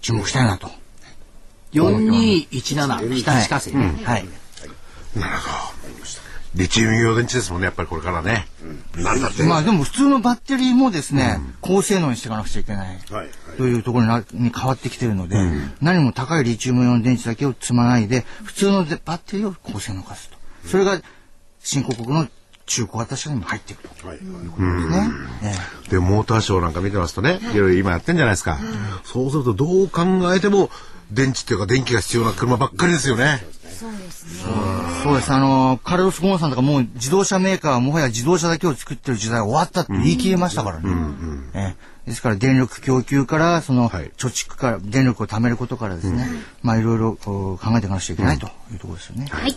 [0.00, 0.70] 注目したいなと。
[1.72, 3.72] 4217、日立火星。
[3.74, 4.28] はい。
[6.54, 8.46] リチウムイオン電池ですもんね、やっぱりこれからね。
[8.96, 9.42] なんだって。
[9.42, 12.98] まあでも普通のバッテリーもですね、高性能にしていかなくちゃいけない。
[13.10, 13.28] はい。
[13.58, 15.36] というところに変わってきているので、
[15.82, 20.68] 何も高いリチウムイオン電池だけを積まないで、普通のでバッテリーを高性能化すると。
[20.70, 20.98] それが
[21.60, 22.26] 新興国の
[22.64, 24.16] 中古型車にも入っていくとはい。
[24.16, 25.10] いうことですね。
[25.42, 25.54] え
[25.88, 28.58] えで、モーターショーなんか見てますとね、いろいろ今やってんじゃないですか。
[29.04, 30.04] そうするとどう考
[30.34, 30.70] えても、
[31.10, 33.44] 電池っていうか電気が必要な車ばっかりですよね。
[33.78, 34.50] そうですね。
[35.02, 35.32] そうです。
[35.32, 40.90] あの、カルロス・ゴーンさんとかもう自動車メーカーはもはや自動車だけを作ってる時代が終わったって言い切れましたからね。
[41.54, 46.24] ええですから電力供給から、その、はい貯蓄から、電力を貯めることからですね、
[46.62, 49.26] まあいろいろ考えていかなくちゃいけないというところですよね。
[49.28, 49.56] はい。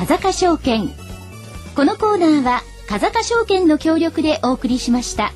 [0.00, 0.88] 風賀証券。
[1.76, 5.30] このコーナーは風賀証券の協力でお送りしました。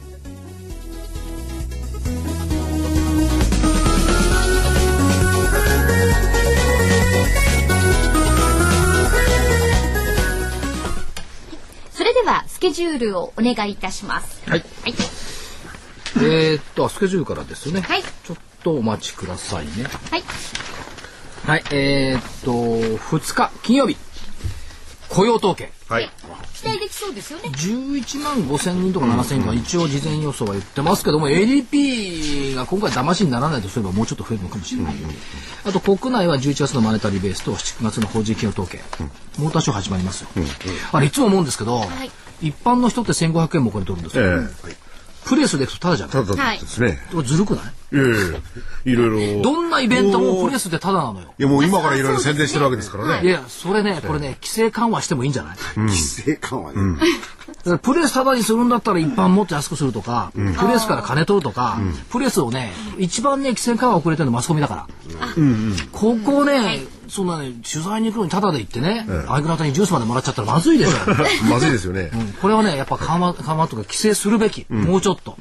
[11.93, 14.49] それではスケジュールをお願いいたします。
[14.49, 14.61] はい。
[14.61, 14.95] はい。
[16.17, 17.83] えーっと、スケジュールからですよね。
[17.83, 19.85] はいちょっとお待ちくださいね。
[20.11, 20.23] はい。
[21.45, 21.65] はい。
[21.71, 22.53] えーっと、
[23.19, 23.99] 2日金曜日。
[25.15, 25.71] 雇用統計。
[25.89, 26.11] はい。
[26.55, 27.49] 期待できそうですよね。
[27.51, 34.95] 11万5千人とか7千人とか一応事前予想は言ってますけども、ADP が今回騙しにならないとすればもうちょっと増えるのかもしれない。
[35.67, 38.83] あと国内は11月のマネタリーベースと7月の法人企業統計。
[39.39, 40.29] モーターショー始まりますよ。
[40.93, 41.85] あれいつも思うんですけど、
[42.43, 44.75] い一般の人って1500円もこれ取るんですえよ。
[45.25, 46.99] えプレスでいくとただじゃないただですね。
[47.25, 47.65] ずるくない？
[47.95, 48.05] いや
[48.85, 49.43] いろいろ。
[49.43, 51.33] どんなイベントもプレスでただなのよ。
[51.39, 53.29] いやもう今からいろいろ宣伝してるわけですからね。
[53.29, 53.31] い。
[53.31, 55.57] や、それね、これね、規制緩和してもいいんじゃない？
[55.77, 56.73] 規制緩和
[57.79, 61.79] プレスただにするんだったら一般もっと安くするとか、プレスから金取るとか、
[62.11, 64.87] プレスをね、一番ね、規制緩和遅れてるのマスコミだから。
[65.93, 70.93] ここね、そんなね、取材に行くのにタダで行ってね、相方にジュースまでもらっちゃったらまずいでしょ。
[71.51, 72.11] まずいですよね。
[72.13, 74.67] うんこれはね、やっぱ緩和、緩和とか規制するべき。
[74.69, 75.37] もうちょっと。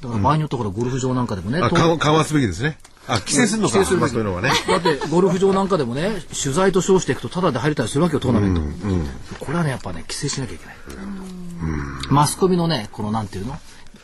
[0.00, 2.78] だから場合によってはほらゴルフ場なんかでもね、緩和すべきですね。
[3.08, 3.74] あ、規制するのか。
[3.74, 4.50] 規制するべきまあそういうのはね。
[4.68, 8.60] だってゴルフ場なんかでもね取材と称していくとタダで入れたりするわけよトーナメント、
[9.44, 10.76] これはねやっぱね規制しなきゃいけない、
[12.10, 13.58] マスコミのねこのなんていうの？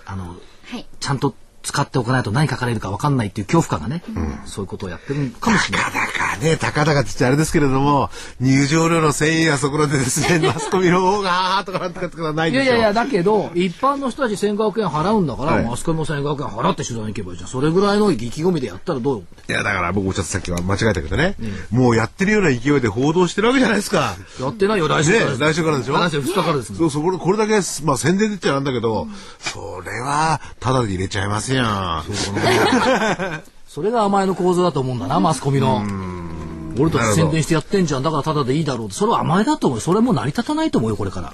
[0.06, 0.86] あのはい。
[1.00, 1.34] ちゃんと
[1.64, 4.04] 使っておかないと何書かれるか分かんないっていう恐怖感がね、
[4.44, 5.90] そういうことをやってるかもしれない
[6.40, 8.10] ね、たかだかって言っちゃあれですけれども、
[8.40, 12.64] 入場料の1000円やそこらでですね、 マスコミの方が、とかなんとかとかないでしょ。
[12.64, 17.50] いやいやいや、だけど、一般の人たち1500円払うんだから、はいマスコミも1500円払って取材に行けばいいじゃん。
[17.50, 21.36] それぐらいの意気込みでやったらどういや、だから僕もちょっとさっきは間違えたけどね、
[21.70, 24.16] もうやってるような勢いで報道してるわけじゃないですか。
[24.40, 25.94] やってないよ、来週から来週からでしょ？
[25.94, 29.06] 来週2日からですもんそうそう、これだけ、まあ宣伝で言っちゃなんだけど、
[29.40, 32.04] それは、ただで入れちゃいますやん。
[32.12, 32.32] そ
[33.82, 35.82] れが甘えの構造だと思うんだな、マスコミの。
[36.78, 38.02] 俺たち宣伝してやってんじゃん。
[38.02, 38.90] だからただでいいだろう。
[38.90, 39.80] それは甘えだと思うよ。
[39.80, 41.32] それも成り立たないと思うよ、これから。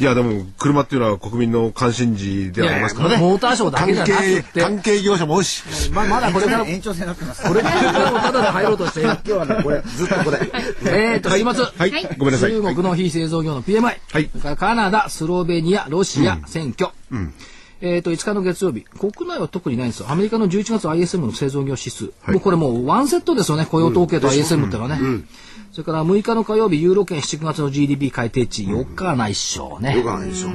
[0.00, 3.16] いや、でも、車っていうのは国民の関心事ではありますからね。
[3.18, 5.90] モーターショーだけじゃなく関て係、関係業者も多いし。
[5.90, 7.46] ままだこれから、延長戦になってます。
[7.46, 10.38] これからもただで入ろうとして、 今日はね、これ、ずっとこれ。
[10.86, 11.64] えーと、週末。
[11.76, 12.52] はい、ごめんなさい。
[12.52, 16.92] 中国の非製造業の PMI、はいそれからカナダ、スロベニア、ロシア、選挙、
[17.82, 24.98] えー、と5日の月曜日、国内は特にないんですよ、アメリカの11月 ISM の製造業指数、もうこれもうワンセットですよね、雇用統計と ISM ってのはね、
[25.72, 29.96] それから6日の火曜日、ユーロ圏7月の GDP 改定値、4日はないっしょね。
[29.96, 30.50] よくないでしょ。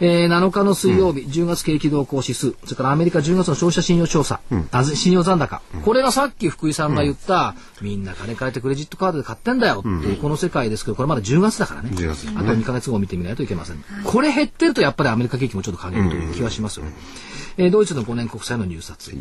[0.00, 4.40] えー、7日の水曜日、10月景気動向指数、それからアメリカ10月の消費者信用調査、
[4.70, 11.90] あず信用残高、これがさっき福井さんが言った、みんな金借りてクレジットカードで買ってんだよっていう、この世界ですけど、これまだ10月だからね。
[11.90, 13.84] 10月あと2ヶ月後を見てみないといけません。
[14.04, 16.92] これ減ってるとやっぱりアメリカ景気もちょっと陰るという気はしますよね。
[17.56, 19.12] えードイツの5年国債の入札。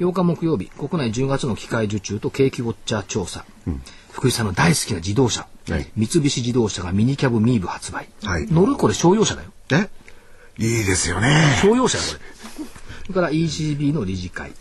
[0.00, 3.44] 8日木曜日、国内10月の機械受注と景気ウォッチャー調査。
[4.10, 5.90] 福井さんの大好きな自動車、はい。
[5.96, 8.08] 三菱自動車がミニキャブミーブ発売。
[8.22, 8.46] はい。
[8.50, 9.50] 乗るこれ商用車だよ。
[9.70, 9.88] え？
[10.58, 11.58] いいですよね。
[11.62, 12.64] 商用車よこれ。
[13.02, 14.52] それから ECB の理事会。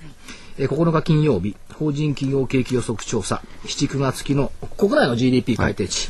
[0.58, 6.10] えー9日金曜日、法人企業景気予測調査、7、9月期の国内の GDP 改定値、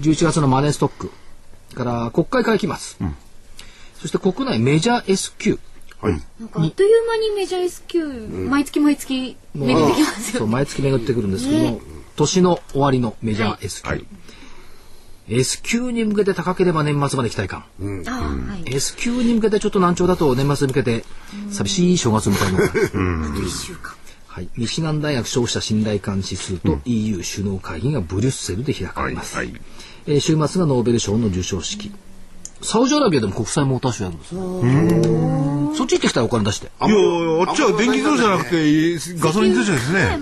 [0.00, 1.12] 11月のマネーストック、
[1.74, 2.74] から国会会期末、
[4.00, 5.58] そして国内メジャー S q
[6.00, 6.12] はい。
[6.40, 10.52] なんかあっという間にメジャー S q 毎月毎月巡ってきますそうよね。
[10.52, 11.80] 毎月巡ってくるんですけども、
[12.16, 14.04] 年の終わりのメジャー S q、はい
[15.28, 18.74] S q に向けて高ければ年末まで期待感、あーはい。
[18.76, 21.04] S q に向けてちょっと難聴だと年末に向けて
[21.50, 23.96] 寂しい正月を迎えるのかな。
[24.28, 29.52] はい、ミシガン大学消費者信頼監視数と EU 首脳会議がブリュッセルで開かれます、はい
[30.06, 31.90] えー週末がノーベル賞の授賞式。
[32.62, 34.10] サウジアラビアでも国際モーターショー。
[34.10, 34.20] やるん。
[34.20, 36.66] ですよそっち行ってきたらお金出して。
[36.66, 36.86] いや
[37.48, 40.18] あっちは電気自動車じゃなくてガソリン自動車ですね。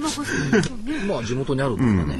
[1.06, 2.18] まあ地元にあるんですかね。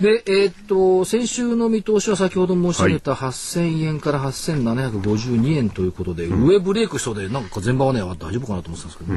[0.00, 9.12] で、えーっと、先週の見通しは先ほど申し上げた8000円から8752円ということで、上ブレイクしそうで、なんか前場はね、大丈夫かなと思ってたんですけど、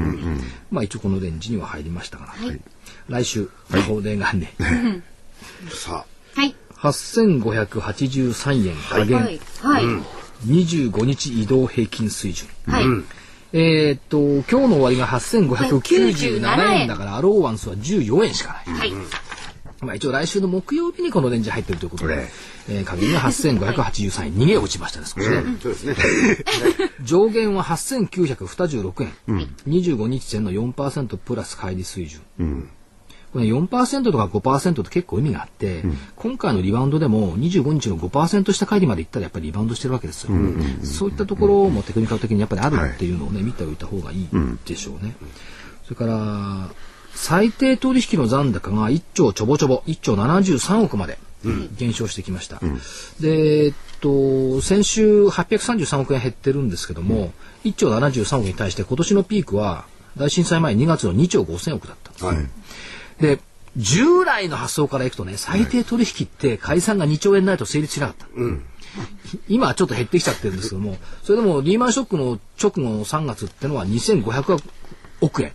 [0.72, 2.34] まあ一応このレンジには入りましたから、
[3.08, 3.48] 来週、
[3.88, 4.48] 法定元年、
[5.70, 6.04] さ
[6.34, 6.54] はい。
[6.76, 9.40] 8583 円下減、はい。
[9.60, 9.84] はい。
[10.48, 12.48] 25日移動平均水準。
[12.66, 12.84] はい。
[13.54, 14.18] えーっと、
[14.50, 18.78] 今日の終わりが8597 97円だから、アローワンスは14円しかない。
[18.78, 18.92] はい。
[19.82, 22.28] まあ一応来週の木曜日にこのレンジ入ってるということでね、
[22.68, 25.36] えー、限りが8583円、 逃げ落ちましたね、少しね。
[25.38, 25.96] あ、そうですね。
[27.02, 29.48] 上限は8926円。
[29.66, 32.20] 25日線の4%プラス乖離水準。
[33.32, 35.84] これ4%とか5%って結構意味があって、
[36.16, 40.32] 今回のリバウンドでも25日の5%下乖離までいったらやっぱりリバウンドしてるわけですよ。
[40.84, 44.28] そういったところもテクニカル的にやっぱりあるっていうのをね、見ておいた方がいい
[44.66, 45.16] でしょうね。
[45.84, 46.70] それから、
[47.14, 51.18] 最低取引の残高が1兆ちょぼちょぼ、1兆73億まで
[51.76, 52.60] 減少してきました。
[53.20, 57.32] で、えっと、先週833億円減ってるんですけども、
[57.64, 59.84] 1兆73億に対して今年のピークは
[60.16, 62.24] 大震災前2月の2兆5000億だったんです。
[62.24, 62.36] はい。
[63.20, 63.40] で、
[63.76, 68.26] 従来の発想からいくとね、最低取引って解散が2兆円ないと成立しなかった。
[69.48, 74.62] 今はちょっと減ってきちゃってるんですけども、それでもリーマンショックの直後の3月ってのは2500億
[75.40, 75.52] 円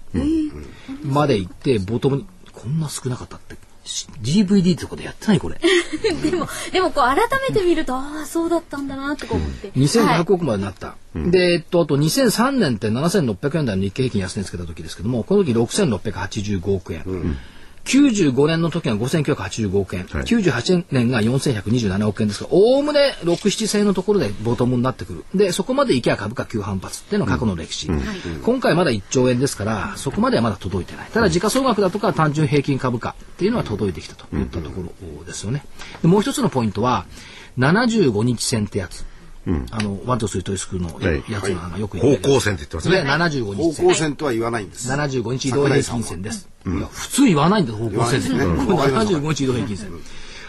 [1.03, 3.55] まで行って、ボトムに、こんな少なかったって。
[3.87, 5.57] し DVD ってことでやってないこれ。
[6.21, 7.17] でも、でもこう改
[7.49, 9.71] めて見ると、ああ、そうだったんだなとか思って。
[9.71, 10.95] 2500億までなった。
[11.15, 17.37] で、えっと、あと2003年って7600円台の日経平均安値つけた時ですけども、この時6685億円。
[17.87, 25.25] 95年の時が5985億円、はい98年が4127億円ですから、おおむね6、7千円のところでボトムになってくる。
[25.33, 27.89] で、そこまで行けば株価急反発っていうのが過去の歴史。
[28.43, 31.09] 今回まだ1兆円ですから、そこまではまだ届いてない。
[31.11, 34.83] ただ、時価総額だとか単純平均株価っていうのは届いてきたといったとこ
[35.17, 35.65] ろですよね。
[36.01, 37.05] でもう一つのポイントは、
[37.57, 39.05] 75日線ってやつ。
[39.71, 43.09] あの、ワントスリートイスクのやはいやつなんかよく言ってる方向線って言ってますでね。
[43.09, 43.87] 75方日線。
[43.87, 44.91] 向線とは言わないんです。
[44.91, 46.49] 75日移動平均線です。
[46.65, 48.29] いや普通言わないんだ方向線で。
[48.29, 49.91] 言わないですねわかります75日移動平均線。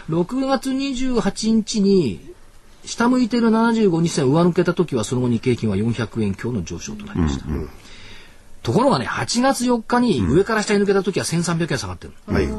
[0.09, 2.33] 6月28日に
[2.83, 7.45] 下向いてる75日線を上抜けた時はその後日経平均は400円強の上昇となりました。
[8.63, 12.13] ところがね、8月4日に上から下に抜けた時は1300円下がってる。
[12.27, 12.49] はい。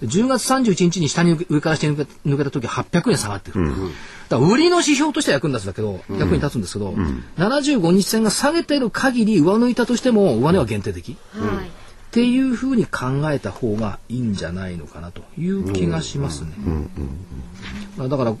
[0.00, 3.72] で10月31日に下に上から下に抜け抜けた時は800円下がってくる。
[4.28, 6.94] だから売りの指標としては役に立つんだけど、役に立つんですけど、
[7.38, 11.16] 75日線が下げてる限り上抜いたとしても上値は限定的。
[11.32, 11.68] はい。
[12.08, 16.52] っていうふうに考えた方がいいんじゃないのかなという気がしますね。
[17.96, 18.34] まあだから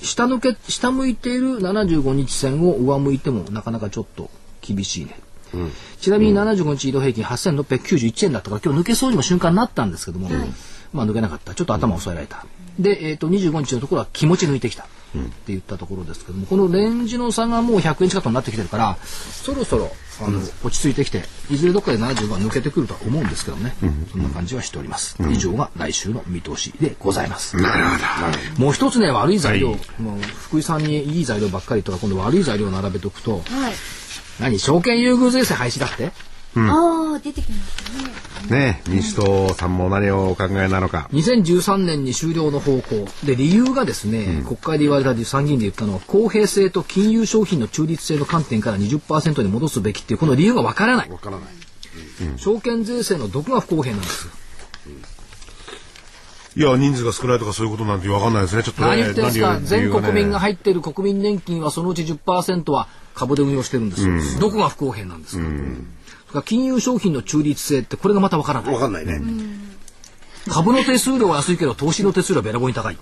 [0.00, 4.28] 下抜け下向いている75日線を上向いてもなかなかちょっと
[4.60, 5.20] 厳しいね。
[6.00, 10.28] ちなみに75日移動平均8691円だったから今日抜けそうにも瞬間になったんですけども、
[10.92, 11.54] まあ抜けなかった。
[11.54, 12.46] ちょっと頭を押さえられた。
[12.78, 14.86] で、えー、と25日のところは気持ち抜いてきた。
[15.18, 19.90] って言ったところですけどもこのレンジの差がもう100円近くになってきてるからそろそろ
[20.22, 23.74] あの、落ち着いてきていずれどっかで75が抜けてくるとは思うんですけどね、
[24.12, 28.64] そんな感じはしております、以上が来週の見通しでございます、なるほど。
[28.64, 30.02] もう一つね悪い材料、はい。
[30.02, 33.42] もう福井さんにいい材料ばっかりとか今度悪い材料を並べておくとはい。
[34.40, 36.12] 何証券優遇税制廃止だって？
[36.56, 38.60] ああ、出てきましたね。
[38.60, 41.08] ね民主党さんも何をお考えなのか。
[41.12, 51.48] 2013年に終了の方向で理由がですね、国会で言われたり参議院で言ったのは公平性と金融商品の中立性の観点から20%に戻すべきっていうこの理由がわからないわからない。
[52.36, 54.28] 証券税制のどこが不公平なんです
[56.56, 58.64] いや、人数が少ないとかそういうことなんてわかんないですね。
[58.64, 58.88] ちょっとね。
[58.88, 62.88] 何言ってんですか何を全国民が入入っている国民年金はそのうち10%は
[63.20, 68.74] 株で運用してるんですよ、どこが不公平なんですか、それから金融商品の中立性ってこれがまたわからない。
[68.74, 69.20] わかんないね。
[70.48, 72.98] 株の手数料は安いけど投資の手数料はべらぼうに高い、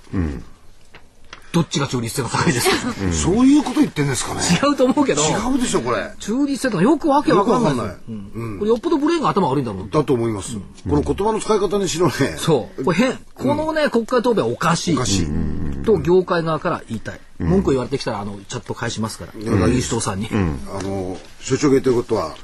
[1.51, 2.92] どっちが中立性が高いですか？
[3.12, 4.40] そういうこと言ってんですかね。
[4.62, 6.12] 違うと思うけど、違うでしょ、これ。
[6.18, 7.96] 中立性とかよくわけわかんないよくわかんない
[8.34, 9.88] うんこれよっぽどブレーンが頭悪いんだろう。
[9.90, 10.57] だと思います。
[10.57, 10.62] こ
[10.96, 12.12] の言葉の使い方にしろね。
[12.36, 12.84] そう。
[12.84, 13.18] これ変。
[13.34, 14.96] このね、国会答弁はおかしい。
[14.96, 15.84] おかしい。
[15.84, 17.20] と業界側から言いたい。
[17.38, 19.32] 文句言われてきたら、あの、チャット返しますから。
[19.34, 20.28] 民主党さんに。
[20.32, 22.34] あの、所長芸ということは、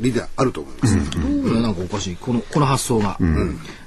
[0.00, 1.10] 理であると思います。
[1.10, 2.16] どうねなんかおかしい。
[2.16, 3.18] この、この発想が。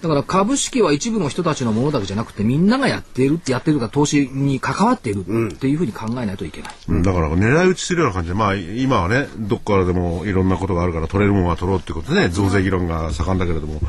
[0.02, 5.22] だから株式は一部の人たちのものだけじゃなくて、みんながやっているってやってるから投資に関わっている
[5.54, 6.76] っていうふうに考えないといけない。
[6.90, 13.82] うんだから狙い撃ちするような感じで、まあ今はね、どっからでもいろんなことがあるから取れるものは取ろうっていうことでね、増税議論が盛んだけれども、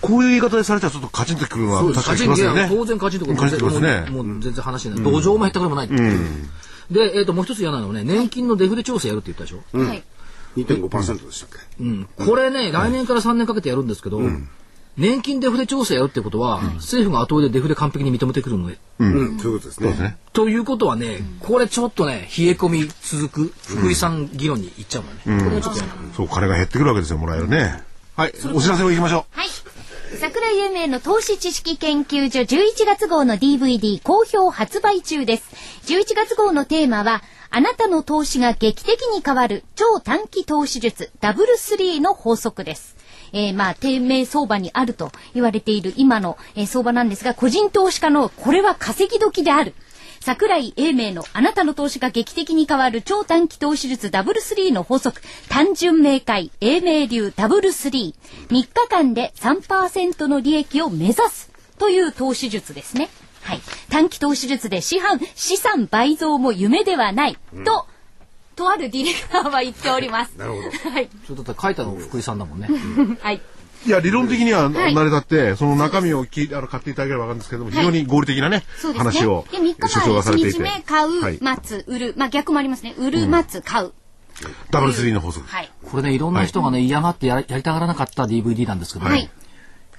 [0.00, 2.66] こういう言い方でされたらちょっとカチンとくるのは確かにきますよね。
[2.68, 4.10] 当然勝ちとかカチンときますね。
[4.10, 5.04] もうもう全然話にない。
[5.04, 5.88] 土壌も減ったくれもない。
[6.90, 9.78] で、えっ、と、もう一つ嫌なのはね、年金のデフレ調整やるって言ったでしょ。
[9.78, 10.04] はい。
[10.56, 11.48] 2.5%でしたっ
[11.78, 11.84] け？
[11.84, 12.08] うん。
[12.16, 14.20] これね、来年から3年かけてやるんですけど、
[14.96, 18.78] 年金デフレ調整やるってことは、政府が後追いでデフレ完璧に認めてくるので。
[18.98, 19.38] うん。
[19.38, 19.90] そういうことですね。
[19.90, 25.44] ねということはね、これちょっとね、冷え込み続く福井さん議論に行っちゃうのね。
[25.44, 25.82] これはちょっと
[26.16, 27.82] そう、金が減ってくるわけですよ、もらえるね。
[28.16, 29.48] はい、お知らせを行きましょはい。
[30.16, 35.54] 桜井英明の投資知識研究所11月号の DVD 好評発売中です。
[35.92, 42.96] 11月号のテーマは、あなたの投資が劇的に変わる超短期投資術ダブルスリーの法則です。
[43.34, 49.74] えーまあ、低迷相場にあると言われている今の、えー相場なんですが、個人投資家のこれは稼ぎ時である。
[50.26, 63.08] 桜井英明のあなたの投資が劇的に変わる超短期投資術ダブルスリーの法則単純明快英明流ダブルスリー3日間で3%の利益を目指すという投資術ですね。
[63.42, 63.60] はい。
[63.88, 67.86] 短期投資術で資産、資産倍増も夢ではない、と、
[68.56, 70.32] とあるディレクターは言っております。
[70.36, 70.70] なるほど。
[70.90, 71.08] はい。
[71.08, 72.68] ちょっと書いたの福井さんだもんね。
[73.22, 73.40] はい。
[73.86, 73.88] う。
[73.88, 78.64] いや、理論的にははい成り立って、その中身を聞いあの買っていただければわかるんですけども、非常に合理的なね。
[78.96, 80.58] 話をで、3日所長がさ間れていて。
[80.58, 82.14] 1日目買う、はい待つ、売る。
[82.16, 82.94] まあ逆もありますね。
[82.98, 83.92] 売る、待つ、買う。
[84.70, 85.46] ダブルスリーの法則。
[85.46, 85.70] はい。
[85.90, 89.30] これね、いろんな人がね、嫌がってややりたがらなかった DVD なんですけど、はい。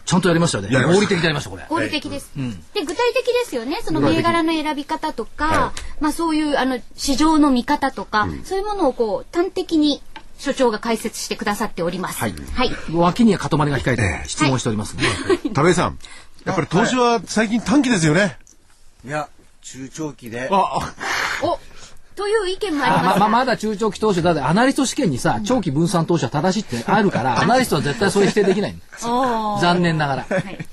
[0.08, 0.70] ちゃんとやりましたよね。
[0.86, 1.66] 合理的でやりました、これ。
[1.68, 2.32] 合理的です。
[2.36, 3.80] で、具体的ですよね。
[3.84, 10.02] その銘柄の選び方とか、まあそういう、あの、市場の見方とか、そういうものをこう、端的に
[10.38, 12.20] 所長が解説してくださっております。
[12.20, 12.72] はいはい。
[12.94, 15.04] 脇には塊が控えて質問しておりますね。
[15.54, 15.98] 田部井さん、
[16.46, 18.38] やっぱり投資は最近短期ですよね。
[19.06, 19.30] いや、
[19.62, 20.48] 中長期で。
[20.52, 20.94] あ、
[21.44, 21.60] お
[22.16, 23.20] という意見もありあますが。
[23.20, 30.26] まままだ中長期投資だってアナリスト試験にさ、長期分散投資は正しいってあるから、アナリストは絶対それ否定できない 残念ながら。
[30.30, 30.68] はい。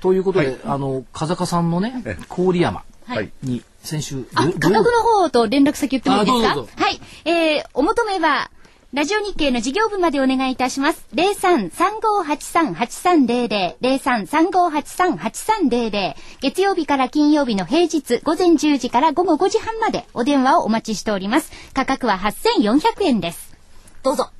[0.00, 3.30] ということで、あの、風香さんのね、郡山はい。
[3.42, 6.50] に先週、あ、ど価格の方と連絡先言ってもいいですか？
[6.50, 7.00] あどうぞどうぞはい。
[7.24, 8.50] えー、お求めは、
[8.94, 11.06] ラジオ日経の事業部までお願いいたします。
[11.12, 21.52] 03-3583-8300、03-3583-8300、月曜日から金曜日の平日午前10時から午後5時半までお電話をお待ちしております。
[21.74, 23.54] 価格は8400円です。
[24.02, 24.30] どうぞ。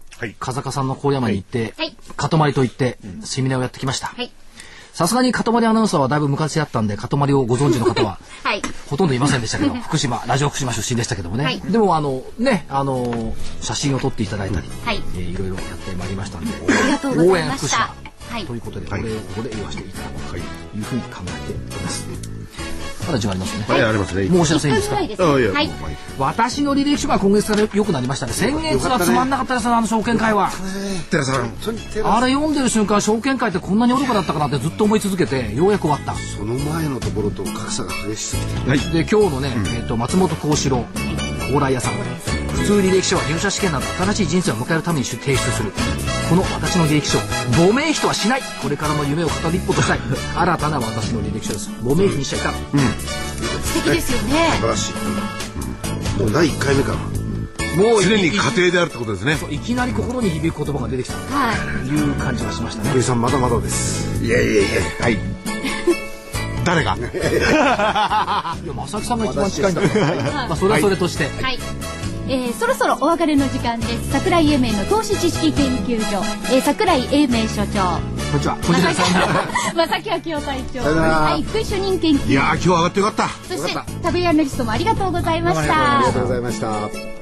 [0.40, 4.06] 風香さんの郡山に行って、はい塊と行って、セミナーをやってきました。
[4.06, 4.32] はい。
[4.98, 8.62] さすがに塊アナウンサーはだいぶ昔やったんで、塊をご存知の方は、 はい。
[8.90, 11.44] ほとんどいませんでしたけど、 福島、ラジオ福島出身でしたけどもね。
[11.44, 16.50] はいでも、あの、ね、あの、写真を撮っていただいたり、はいえーいろいろやってまいりましたんで、
[17.16, 17.94] 応援福島。
[18.28, 22.04] はいということで、お礼をここで言わせていただこうというふうに考えております。
[23.08, 23.64] まだ時間ありますね。
[23.66, 24.28] はい、ありますね。
[24.28, 25.02] もうお知らせいいですかは
[25.62, 25.70] い。
[26.18, 28.32] 私の履歴書が今月から良くなりましたね。
[28.32, 30.50] 先月はつまんなかったですね、あの証券会は。
[31.10, 31.52] 寺さん、
[32.04, 36.14] あれ読んでる瞬間、証券会ってこんなに愚かだったかなってずっと思い続けて、ようやく終わった。
[36.14, 38.68] その前のところと格差が激しすぎて。
[38.68, 38.78] はい。
[38.78, 40.84] で今日のね、えっと松本幸四郎
[41.48, 45.72] 蓬莱屋さん普通履歴書は入社試験など新しい人生を迎えるために提出する
[46.28, 47.18] この私の履歴書
[47.56, 49.98] 亡命費とはしないこれからの夢を語り一歩としたい
[50.36, 52.54] 新たな私の履歴書です亡命費にしちゃいかん、
[53.68, 54.50] 素敵ですよね。
[54.56, 56.18] 素晴らしい。
[56.20, 56.98] もう第1回目から。
[57.76, 59.36] もう常にい家庭であるってことですね。
[59.50, 61.86] いきなり心に響く言葉が出てきたはい。
[61.86, 64.24] という感じがしましたね福井さんまだまだです。
[64.24, 64.68] いやいやいや、
[65.00, 65.18] はい。
[66.64, 66.96] 誰が？
[66.98, 67.00] い
[68.66, 71.58] や正木さんが一番近いんだから、まあ、それはそれとして、はい。
[72.30, 74.10] えー、そろそろお別れの時間です。
[74.12, 76.18] 桜井英明の投資知識研究所、
[76.54, 77.98] えー、桜井英明所長、
[78.30, 78.56] こんにちは
[79.74, 83.28] 正木明夫隊長、はい、福井主任研究いやー、今日上がってよかった。
[83.48, 83.72] そして、
[84.02, 85.98] 食べアナリストもありがとうございました。
[85.98, 87.17] ありがとうございました。